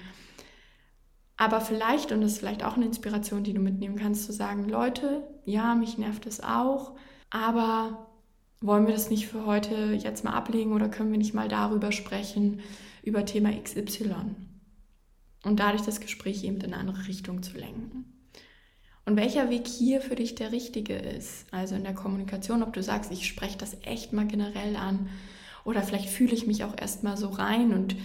Aber 1.37 1.61
vielleicht, 1.61 2.11
und 2.11 2.21
das 2.21 2.33
ist 2.33 2.39
vielleicht 2.39 2.63
auch 2.63 2.75
eine 2.75 2.85
Inspiration, 2.85 3.43
die 3.43 3.53
du 3.53 3.61
mitnehmen 3.61 3.95
kannst, 3.95 4.25
zu 4.25 4.33
sagen, 4.33 4.69
Leute, 4.69 5.23
ja, 5.45 5.73
mich 5.73 5.97
nervt 5.97 6.27
es 6.27 6.43
auch, 6.43 6.95
aber 7.31 8.08
wollen 8.61 8.87
wir 8.87 8.93
das 8.93 9.09
nicht 9.09 9.27
für 9.27 9.45
heute 9.45 9.93
jetzt 9.93 10.23
mal 10.23 10.33
ablegen 10.33 10.73
oder 10.73 10.89
können 10.89 11.11
wir 11.11 11.17
nicht 11.17 11.33
mal 11.33 11.47
darüber 11.47 11.91
sprechen, 11.91 12.61
über 13.03 13.25
Thema 13.25 13.51
XY? 13.51 14.35
Und 15.43 15.59
dadurch 15.59 15.83
das 15.83 16.01
Gespräch 16.01 16.43
eben 16.43 16.57
in 16.57 16.73
eine 16.73 16.77
andere 16.77 17.07
Richtung 17.07 17.41
zu 17.41 17.57
lenken. 17.57 18.05
Und 19.05 19.15
welcher 19.15 19.49
Weg 19.49 19.65
hier 19.67 20.01
für 20.01 20.15
dich 20.15 20.35
der 20.35 20.51
richtige 20.51 20.93
ist, 20.93 21.45
also 21.51 21.75
in 21.75 21.83
der 21.83 21.95
Kommunikation, 21.95 22.61
ob 22.61 22.73
du 22.73 22.83
sagst, 22.83 23.11
ich 23.11 23.25
spreche 23.25 23.57
das 23.57 23.77
echt 23.83 24.13
mal 24.13 24.27
generell 24.27 24.75
an 24.75 25.09
Oder 25.65 25.81
vielleicht 25.81 26.09
fühle 26.09 26.33
ich 26.33 26.45
mich 26.45 26.63
auch 26.63 26.77
erstmal 26.77 27.17
so 27.17 27.29
rein 27.29 27.73
und 27.73 27.95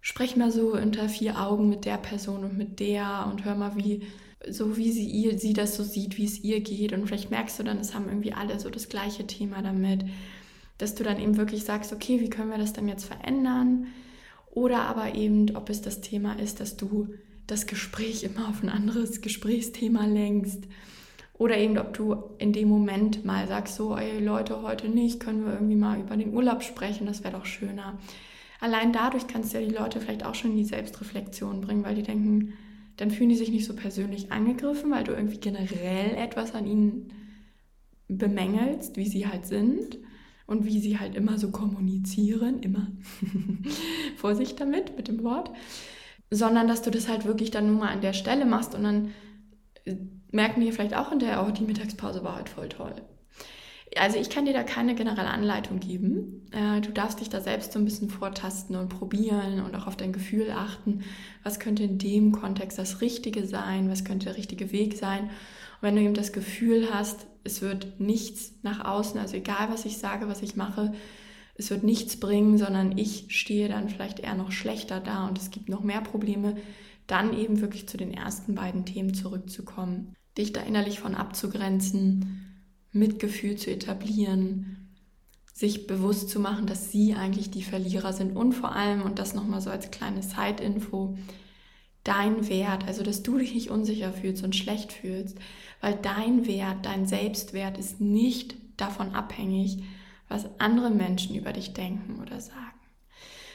spreche 0.00 0.38
mal 0.38 0.50
so 0.50 0.72
unter 0.72 1.08
vier 1.08 1.40
Augen 1.40 1.68
mit 1.68 1.84
der 1.84 1.98
Person 1.98 2.44
und 2.44 2.56
mit 2.56 2.80
der 2.80 3.26
und 3.30 3.44
hör 3.44 3.54
mal, 3.54 3.76
wie 3.76 4.06
so 4.50 4.76
wie 4.76 4.90
sie 4.92 5.06
ihr 5.06 5.38
sie 5.38 5.52
das 5.52 5.76
so 5.76 5.82
sieht, 5.82 6.18
wie 6.18 6.24
es 6.24 6.42
ihr 6.42 6.60
geht 6.60 6.92
und 6.92 7.06
vielleicht 7.06 7.30
merkst 7.30 7.58
du 7.58 7.62
dann, 7.62 7.78
es 7.78 7.94
haben 7.94 8.08
irgendwie 8.08 8.32
alle 8.32 8.58
so 8.60 8.70
das 8.70 8.88
gleiche 8.88 9.26
Thema 9.26 9.62
damit, 9.62 10.04
dass 10.78 10.94
du 10.94 11.04
dann 11.04 11.20
eben 11.20 11.36
wirklich 11.36 11.64
sagst, 11.64 11.92
okay, 11.92 12.20
wie 12.20 12.30
können 12.30 12.50
wir 12.50 12.58
das 12.58 12.72
dann 12.72 12.88
jetzt 12.88 13.04
verändern? 13.04 13.86
Oder 14.50 14.82
aber 14.82 15.14
eben, 15.14 15.56
ob 15.56 15.70
es 15.70 15.82
das 15.82 16.00
Thema 16.00 16.38
ist, 16.38 16.60
dass 16.60 16.76
du 16.76 17.14
das 17.46 17.66
Gespräch 17.66 18.24
immer 18.24 18.48
auf 18.48 18.62
ein 18.62 18.68
anderes 18.68 19.20
Gesprächsthema 19.20 20.06
lenkst. 20.06 20.64
Oder 21.36 21.58
eben, 21.58 21.78
ob 21.78 21.92
du 21.94 22.16
in 22.38 22.52
dem 22.52 22.68
Moment 22.68 23.24
mal 23.24 23.46
sagst, 23.48 23.74
so, 23.74 23.96
ey 23.96 24.24
Leute, 24.24 24.62
heute 24.62 24.88
nicht, 24.88 25.20
können 25.20 25.44
wir 25.44 25.54
irgendwie 25.54 25.76
mal 25.76 25.98
über 25.98 26.16
den 26.16 26.32
Urlaub 26.32 26.62
sprechen, 26.62 27.06
das 27.06 27.24
wäre 27.24 27.36
doch 27.36 27.44
schöner. 27.44 27.98
Allein 28.60 28.92
dadurch 28.92 29.26
kannst 29.26 29.52
du 29.52 29.60
ja 29.60 29.68
die 29.68 29.74
Leute 29.74 30.00
vielleicht 30.00 30.24
auch 30.24 30.34
schon 30.34 30.52
in 30.52 30.58
die 30.58 30.64
Selbstreflexion 30.64 31.60
bringen, 31.60 31.84
weil 31.84 31.96
die 31.96 32.02
denken, 32.02 32.54
dann 32.96 33.10
fühlen 33.10 33.30
die 33.30 33.36
sich 33.36 33.50
nicht 33.50 33.66
so 33.66 33.74
persönlich 33.74 34.30
angegriffen, 34.32 34.90
weil 34.90 35.04
du 35.04 35.12
irgendwie 35.12 35.38
generell 35.38 36.14
etwas 36.16 36.54
an 36.54 36.66
ihnen 36.66 37.12
bemängelst, 38.08 38.96
wie 38.96 39.08
sie 39.08 39.26
halt 39.26 39.46
sind 39.46 39.98
und 40.46 40.64
wie 40.64 40.78
sie 40.78 40.98
halt 40.98 41.14
immer 41.14 41.38
so 41.38 41.50
kommunizieren, 41.50 42.60
immer 42.60 42.88
Vorsicht 44.16 44.60
damit, 44.60 44.96
mit 44.96 45.08
dem 45.08 45.22
Wort, 45.24 45.50
sondern 46.30 46.68
dass 46.68 46.82
du 46.82 46.90
das 46.90 47.08
halt 47.08 47.24
wirklich 47.24 47.50
dann 47.50 47.66
nur 47.66 47.80
mal 47.80 47.92
an 47.92 48.00
der 48.00 48.12
Stelle 48.12 48.44
machst 48.44 48.74
und 48.74 48.84
dann 48.84 49.10
äh, 49.84 49.96
merken 50.30 50.60
die 50.60 50.72
vielleicht 50.72 50.96
auch 50.96 51.12
in 51.12 51.18
der, 51.18 51.46
oh, 51.46 51.50
die 51.50 51.64
Mittagspause 51.64 52.22
war 52.24 52.36
halt 52.36 52.48
voll 52.48 52.68
toll. 52.68 52.94
Also 53.96 54.18
ich 54.18 54.30
kann 54.30 54.44
dir 54.44 54.52
da 54.52 54.62
keine 54.62 54.94
generelle 54.94 55.30
Anleitung 55.30 55.78
geben. 55.78 56.46
Äh, 56.50 56.80
du 56.80 56.92
darfst 56.92 57.20
dich 57.20 57.28
da 57.28 57.40
selbst 57.40 57.72
so 57.72 57.78
ein 57.78 57.84
bisschen 57.84 58.10
vortasten 58.10 58.76
und 58.76 58.88
probieren 58.88 59.62
und 59.62 59.74
auch 59.76 59.86
auf 59.86 59.96
dein 59.96 60.12
Gefühl 60.12 60.50
achten. 60.50 61.04
Was 61.42 61.60
könnte 61.60 61.84
in 61.84 61.98
dem 61.98 62.32
Kontext 62.32 62.78
das 62.78 63.00
Richtige 63.00 63.46
sein? 63.46 63.90
Was 63.90 64.04
könnte 64.04 64.26
der 64.26 64.36
richtige 64.36 64.72
Weg 64.72 64.96
sein? 64.96 65.24
Und 65.24 65.82
wenn 65.82 65.96
du 65.96 66.02
eben 66.02 66.14
das 66.14 66.32
Gefühl 66.32 66.88
hast, 66.92 67.26
es 67.44 67.62
wird 67.62 68.00
nichts 68.00 68.52
nach 68.62 68.84
außen, 68.84 69.20
also 69.20 69.36
egal 69.36 69.68
was 69.70 69.84
ich 69.84 69.98
sage, 69.98 70.28
was 70.28 70.42
ich 70.42 70.56
mache, 70.56 70.92
es 71.56 71.70
wird 71.70 71.84
nichts 71.84 72.18
bringen, 72.18 72.58
sondern 72.58 72.98
ich 72.98 73.26
stehe 73.28 73.68
dann 73.68 73.88
vielleicht 73.88 74.18
eher 74.20 74.34
noch 74.34 74.50
schlechter 74.50 75.00
da 75.00 75.28
und 75.28 75.38
es 75.38 75.50
gibt 75.50 75.68
noch 75.68 75.82
mehr 75.82 76.00
Probleme, 76.00 76.56
dann 77.06 77.36
eben 77.36 77.60
wirklich 77.60 77.88
zu 77.88 77.96
den 77.96 78.12
ersten 78.12 78.54
beiden 78.54 78.86
Themen 78.86 79.14
zurückzukommen, 79.14 80.14
dich 80.36 80.52
da 80.52 80.62
innerlich 80.62 80.98
von 80.98 81.14
abzugrenzen, 81.14 82.43
Mitgefühl 82.94 83.56
zu 83.56 83.70
etablieren, 83.70 84.88
sich 85.52 85.86
bewusst 85.86 86.30
zu 86.30 86.40
machen, 86.40 86.66
dass 86.66 86.90
sie 86.90 87.14
eigentlich 87.14 87.50
die 87.50 87.62
Verlierer 87.62 88.12
sind 88.12 88.36
und 88.36 88.54
vor 88.54 88.74
allem, 88.74 89.02
und 89.02 89.18
das 89.18 89.34
nochmal 89.34 89.60
so 89.60 89.70
als 89.70 89.90
kleine 89.90 90.22
Side-Info, 90.22 91.16
dein 92.04 92.48
Wert, 92.48 92.86
also 92.86 93.02
dass 93.02 93.22
du 93.22 93.38
dich 93.38 93.54
nicht 93.54 93.70
unsicher 93.70 94.12
fühlst 94.12 94.44
und 94.44 94.54
schlecht 94.54 94.92
fühlst, 94.92 95.38
weil 95.80 95.94
dein 95.94 96.46
Wert, 96.46 96.86
dein 96.86 97.06
Selbstwert 97.06 97.78
ist 97.78 98.00
nicht 98.00 98.56
davon 98.76 99.14
abhängig, 99.14 99.82
was 100.28 100.46
andere 100.58 100.90
Menschen 100.90 101.36
über 101.36 101.52
dich 101.52 101.72
denken 101.72 102.20
oder 102.20 102.40
sagen, 102.40 102.80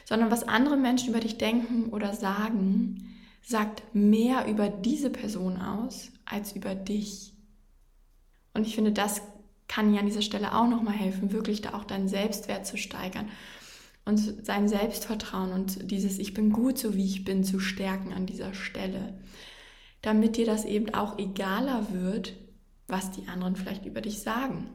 sondern 0.06 0.32
was 0.32 0.48
andere 0.48 0.78
Menschen 0.78 1.10
über 1.10 1.20
dich 1.20 1.38
denken 1.38 1.90
oder 1.90 2.14
sagen, 2.14 3.16
sagt 3.42 3.84
mehr 3.94 4.48
über 4.48 4.70
diese 4.70 5.10
Person 5.10 5.62
aus 5.62 6.12
als 6.26 6.54
über 6.56 6.76
dich. 6.76 7.34
Und 8.60 8.68
ich 8.68 8.76
finde, 8.76 8.92
das 8.92 9.22
kann 9.70 9.94
ja 9.94 10.02
an 10.02 10.06
dieser 10.06 10.22
Stelle 10.22 10.54
auch 10.54 10.68
nochmal 10.68 10.94
helfen, 10.94 11.32
wirklich 11.32 11.62
da 11.62 11.76
auch 11.76 11.86
deinen 11.86 12.10
Selbstwert 12.10 12.68
zu 12.68 12.76
steigern 12.76 13.30
und 14.04 14.18
sein 14.46 14.68
Selbstvertrauen 14.68 15.54
und 15.54 15.90
dieses 15.90 16.20
Ich 16.20 16.34
bin 16.34 16.52
gut 16.52 16.78
so 16.78 16.94
wie 16.94 17.06
ich 17.06 17.24
bin 17.24 17.46
zu 17.46 17.62
stärken 17.62 18.12
an 18.12 18.26
dieser 18.26 18.54
Stelle, 18.54 19.18
damit 20.02 20.36
dir 20.36 20.46
das 20.46 20.66
eben 20.66 20.94
auch 20.94 21.18
egaler 21.18 21.88
wird, 21.94 22.36
was 22.90 23.12
die 23.12 23.30
anderen 23.30 23.56
vielleicht 23.56 23.86
über 23.86 24.02
dich 24.02 24.20
sagen. 24.20 24.72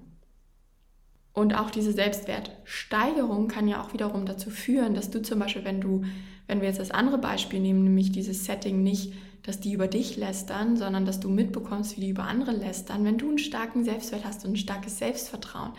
Und 1.35 1.53
auch 1.53 1.68
diese 1.68 1.92
Selbstwertsteigerung 1.92 3.49
kann 3.49 3.68
ja 3.68 3.83
auch 3.83 3.92
wiederum 3.92 4.25
dazu 4.25 4.49
führen, 4.49 4.94
dass 4.94 5.11
du 5.11 5.20
zum 5.20 5.40
Beispiel, 5.40 5.66
wenn 5.66 5.83
du, 5.83 6.05
wenn 6.47 6.62
wir 6.62 6.68
jetzt 6.68 6.81
das 6.81 6.90
andere 6.90 7.18
Beispiel 7.18 7.61
nehmen, 7.61 7.85
nämlich 7.85 8.12
dieses 8.12 8.47
Setting 8.47 8.83
nicht, 8.83 9.12
dass 9.44 9.61
die 9.61 9.72
über 9.72 9.87
dich 9.87 10.16
lästern, 10.16 10.76
sondern 10.76 11.04
dass 11.04 11.20
du 11.20 11.28
mitbekommst, 11.28 11.96
wie 11.96 12.00
die 12.00 12.09
über 12.09 12.24
andere 12.24 12.52
lästern. 12.52 13.04
Wenn 13.04 13.18
du 13.18 13.28
einen 13.28 13.38
starken 13.38 13.85
Selbstwert 13.85 14.24
hast 14.24 14.44
und 14.44 14.52
ein 14.52 14.57
starkes 14.57 14.98
Selbstvertrauen, 14.98 15.72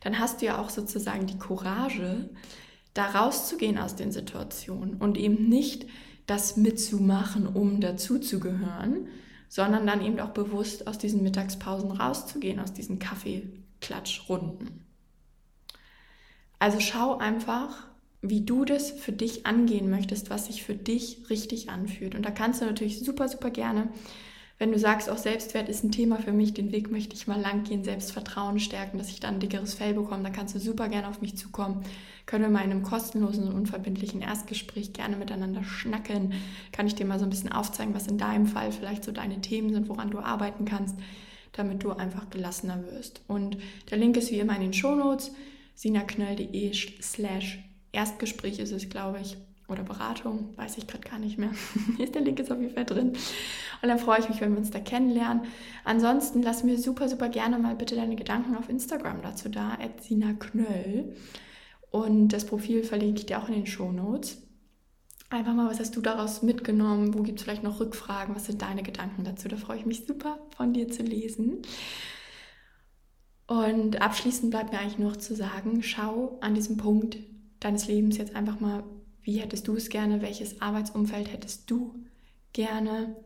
dann 0.00 0.18
hast 0.18 0.40
du 0.40 0.46
ja 0.46 0.58
auch 0.58 0.70
sozusagen 0.70 1.26
die 1.26 1.38
Courage, 1.38 2.30
da 2.94 3.06
rauszugehen 3.06 3.78
aus 3.78 3.94
den 3.94 4.10
Situationen 4.10 4.94
und 4.94 5.18
eben 5.18 5.48
nicht 5.48 5.86
das 6.26 6.56
mitzumachen, 6.56 7.46
um 7.46 7.80
dazuzugehören, 7.80 9.08
sondern 9.48 9.86
dann 9.86 10.04
eben 10.04 10.18
auch 10.20 10.30
bewusst 10.30 10.86
aus 10.86 10.96
diesen 10.96 11.22
Mittagspausen 11.22 11.90
rauszugehen, 11.90 12.58
aus 12.58 12.72
diesen 12.72 12.98
Kaffeeklatschrunden. 12.98 14.84
Also 16.58 16.80
schau 16.80 17.18
einfach, 17.18 17.88
wie 18.30 18.40
du 18.40 18.64
das 18.64 18.90
für 18.90 19.12
dich 19.12 19.46
angehen 19.46 19.90
möchtest, 19.90 20.30
was 20.30 20.46
sich 20.46 20.62
für 20.62 20.74
dich 20.74 21.28
richtig 21.30 21.68
anfühlt. 21.68 22.14
Und 22.14 22.24
da 22.24 22.30
kannst 22.30 22.60
du 22.60 22.64
natürlich 22.64 23.00
super, 23.00 23.28
super 23.28 23.50
gerne, 23.50 23.88
wenn 24.58 24.70
du 24.70 24.78
sagst, 24.78 25.10
auch 25.10 25.18
Selbstwert 25.18 25.68
ist 25.68 25.82
ein 25.82 25.90
Thema 25.90 26.18
für 26.18 26.32
mich, 26.32 26.54
den 26.54 26.70
Weg 26.70 26.90
möchte 26.90 27.16
ich 27.16 27.26
mal 27.26 27.40
lang 27.40 27.64
gehen, 27.64 27.82
Selbstvertrauen 27.82 28.60
stärken, 28.60 28.98
dass 28.98 29.08
ich 29.08 29.18
dann 29.18 29.34
ein 29.34 29.40
dickeres 29.40 29.74
Fell 29.74 29.94
bekomme, 29.94 30.22
dann 30.22 30.32
kannst 30.32 30.54
du 30.54 30.60
super 30.60 30.88
gerne 30.88 31.08
auf 31.08 31.20
mich 31.20 31.36
zukommen. 31.36 31.84
Können 32.24 32.44
wir 32.44 32.50
mal 32.50 32.64
in 32.64 32.70
einem 32.70 32.84
kostenlosen 32.84 33.48
und 33.48 33.54
unverbindlichen 33.54 34.22
Erstgespräch 34.22 34.92
gerne 34.92 35.16
miteinander 35.16 35.64
schnacken. 35.64 36.34
Kann 36.70 36.86
ich 36.86 36.94
dir 36.94 37.04
mal 37.04 37.18
so 37.18 37.24
ein 37.24 37.30
bisschen 37.30 37.50
aufzeigen, 37.50 37.94
was 37.94 38.06
in 38.06 38.16
deinem 38.16 38.46
Fall 38.46 38.70
vielleicht 38.70 39.02
so 39.02 39.10
deine 39.10 39.40
Themen 39.40 39.72
sind, 39.72 39.88
woran 39.88 40.10
du 40.10 40.20
arbeiten 40.20 40.64
kannst, 40.64 40.96
damit 41.52 41.82
du 41.82 41.90
einfach 41.90 42.30
gelassener 42.30 42.84
wirst. 42.92 43.22
Und 43.26 43.58
der 43.90 43.98
Link 43.98 44.16
ist 44.16 44.30
wie 44.30 44.38
immer 44.38 44.54
in 44.54 44.62
den 44.62 44.72
Shownotes 44.72 45.32
sinaknöll.de 45.74 46.72
slash 47.02 47.58
Erstgespräch 47.94 48.58
ist 48.58 48.72
es, 48.72 48.88
glaube 48.88 49.20
ich, 49.20 49.36
oder 49.68 49.82
Beratung, 49.82 50.50
weiß 50.56 50.76
ich 50.76 50.86
gerade 50.86 51.08
gar 51.08 51.18
nicht 51.18 51.38
mehr. 51.38 51.50
der 52.14 52.20
Link 52.20 52.38
ist 52.38 52.52
auf 52.52 52.60
jeden 52.60 52.74
Fall 52.74 52.84
drin. 52.84 53.14
Und 53.82 53.88
dann 53.88 53.98
freue 53.98 54.20
ich 54.20 54.28
mich, 54.28 54.40
wenn 54.40 54.52
wir 54.52 54.58
uns 54.58 54.70
da 54.70 54.80
kennenlernen. 54.80 55.44
Ansonsten 55.84 56.42
lass 56.42 56.64
mir 56.64 56.78
super, 56.78 57.08
super 57.08 57.28
gerne 57.28 57.58
mal 57.58 57.74
bitte 57.74 57.96
deine 57.96 58.16
Gedanken 58.16 58.56
auf 58.56 58.68
Instagram 58.68 59.22
dazu 59.22 59.48
da, 59.48 59.78
sinaknöll. 60.00 61.16
Und 61.90 62.28
das 62.28 62.44
Profil 62.44 62.82
verlinke 62.82 63.20
ich 63.20 63.26
dir 63.26 63.38
auch 63.38 63.48
in 63.48 63.54
den 63.54 63.66
Show 63.66 63.90
Notes. 63.90 64.42
Einfach 65.30 65.54
mal, 65.54 65.70
was 65.70 65.80
hast 65.80 65.96
du 65.96 66.00
daraus 66.00 66.42
mitgenommen? 66.42 67.14
Wo 67.14 67.22
gibt 67.22 67.38
es 67.38 67.44
vielleicht 67.44 67.62
noch 67.62 67.80
Rückfragen? 67.80 68.36
Was 68.36 68.46
sind 68.46 68.60
deine 68.60 68.82
Gedanken 68.82 69.24
dazu? 69.24 69.48
Da 69.48 69.56
freue 69.56 69.78
ich 69.78 69.86
mich 69.86 70.04
super, 70.06 70.38
von 70.56 70.74
dir 70.74 70.90
zu 70.90 71.02
lesen. 71.02 71.62
Und 73.46 74.00
abschließend 74.00 74.50
bleibt 74.50 74.72
mir 74.72 74.78
eigentlich 74.78 74.98
noch 74.98 75.16
zu 75.16 75.34
sagen, 75.34 75.82
schau 75.82 76.38
an 76.40 76.54
diesem 76.54 76.76
Punkt 76.76 77.16
deines 77.60 77.86
Lebens 77.86 78.18
jetzt 78.18 78.34
einfach 78.34 78.60
mal, 78.60 78.84
wie 79.22 79.38
hättest 79.38 79.68
du 79.68 79.76
es 79.76 79.88
gerne, 79.88 80.22
welches 80.22 80.60
Arbeitsumfeld 80.60 81.32
hättest 81.32 81.70
du 81.70 81.94
gerne. 82.52 83.16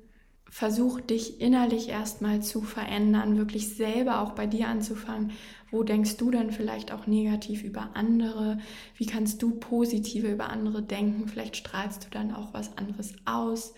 Versuch 0.51 1.01
dich 1.01 1.41
innerlich 1.41 1.89
erstmal 1.89 2.43
zu 2.43 2.63
verändern, 2.63 3.37
wirklich 3.37 3.75
selber 3.75 4.23
auch 4.23 4.33
bei 4.33 4.47
dir 4.47 4.69
anzufangen. 4.69 5.33
Wo 5.71 5.83
denkst 5.83 6.17
du 6.17 6.31
denn 6.31 6.53
vielleicht 6.53 6.93
auch 6.93 7.07
negativ 7.07 7.63
über 7.65 7.91
andere? 7.95 8.59
Wie 8.97 9.05
kannst 9.05 9.43
du 9.43 9.59
positiver 9.59 10.31
über 10.31 10.49
andere 10.49 10.83
denken? 10.83 11.29
Vielleicht 11.29 11.57
strahlst 11.57 12.05
du 12.05 12.11
dann 12.11 12.33
auch 12.33 12.55
was 12.55 12.79
anderes 12.79 13.15
aus. 13.27 13.75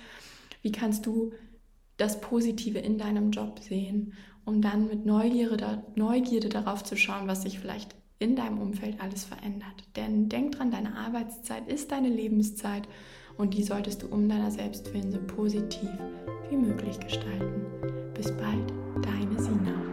Wie 0.62 0.70
kannst 0.70 1.06
du 1.06 1.32
das 1.96 2.20
Positive 2.20 2.78
in 2.78 2.98
deinem 2.98 3.32
Job 3.32 3.58
sehen? 3.60 4.14
um 4.44 4.62
dann 4.62 4.88
mit 4.88 5.06
Neugierde, 5.06 5.84
Neugierde 5.94 6.48
darauf 6.48 6.84
zu 6.84 6.96
schauen, 6.96 7.28
was 7.28 7.42
sich 7.42 7.58
vielleicht 7.58 7.94
in 8.20 8.36
deinem 8.36 8.58
Umfeld 8.58 9.00
alles 9.00 9.24
verändert. 9.24 9.82
Denn 9.96 10.28
denk 10.28 10.52
dran, 10.52 10.70
deine 10.70 10.96
Arbeitszeit 10.96 11.66
ist 11.66 11.90
deine 11.90 12.08
Lebenszeit 12.08 12.86
und 13.36 13.54
die 13.54 13.64
solltest 13.64 14.02
du 14.02 14.06
um 14.06 14.28
deiner 14.28 14.50
selbst 14.50 14.92
willen 14.94 15.10
so 15.10 15.18
positiv 15.18 15.90
wie 16.48 16.56
möglich 16.56 17.00
gestalten. 17.00 17.64
Bis 18.14 18.30
bald, 18.36 18.72
deine 19.02 19.42
Sina. 19.42 19.89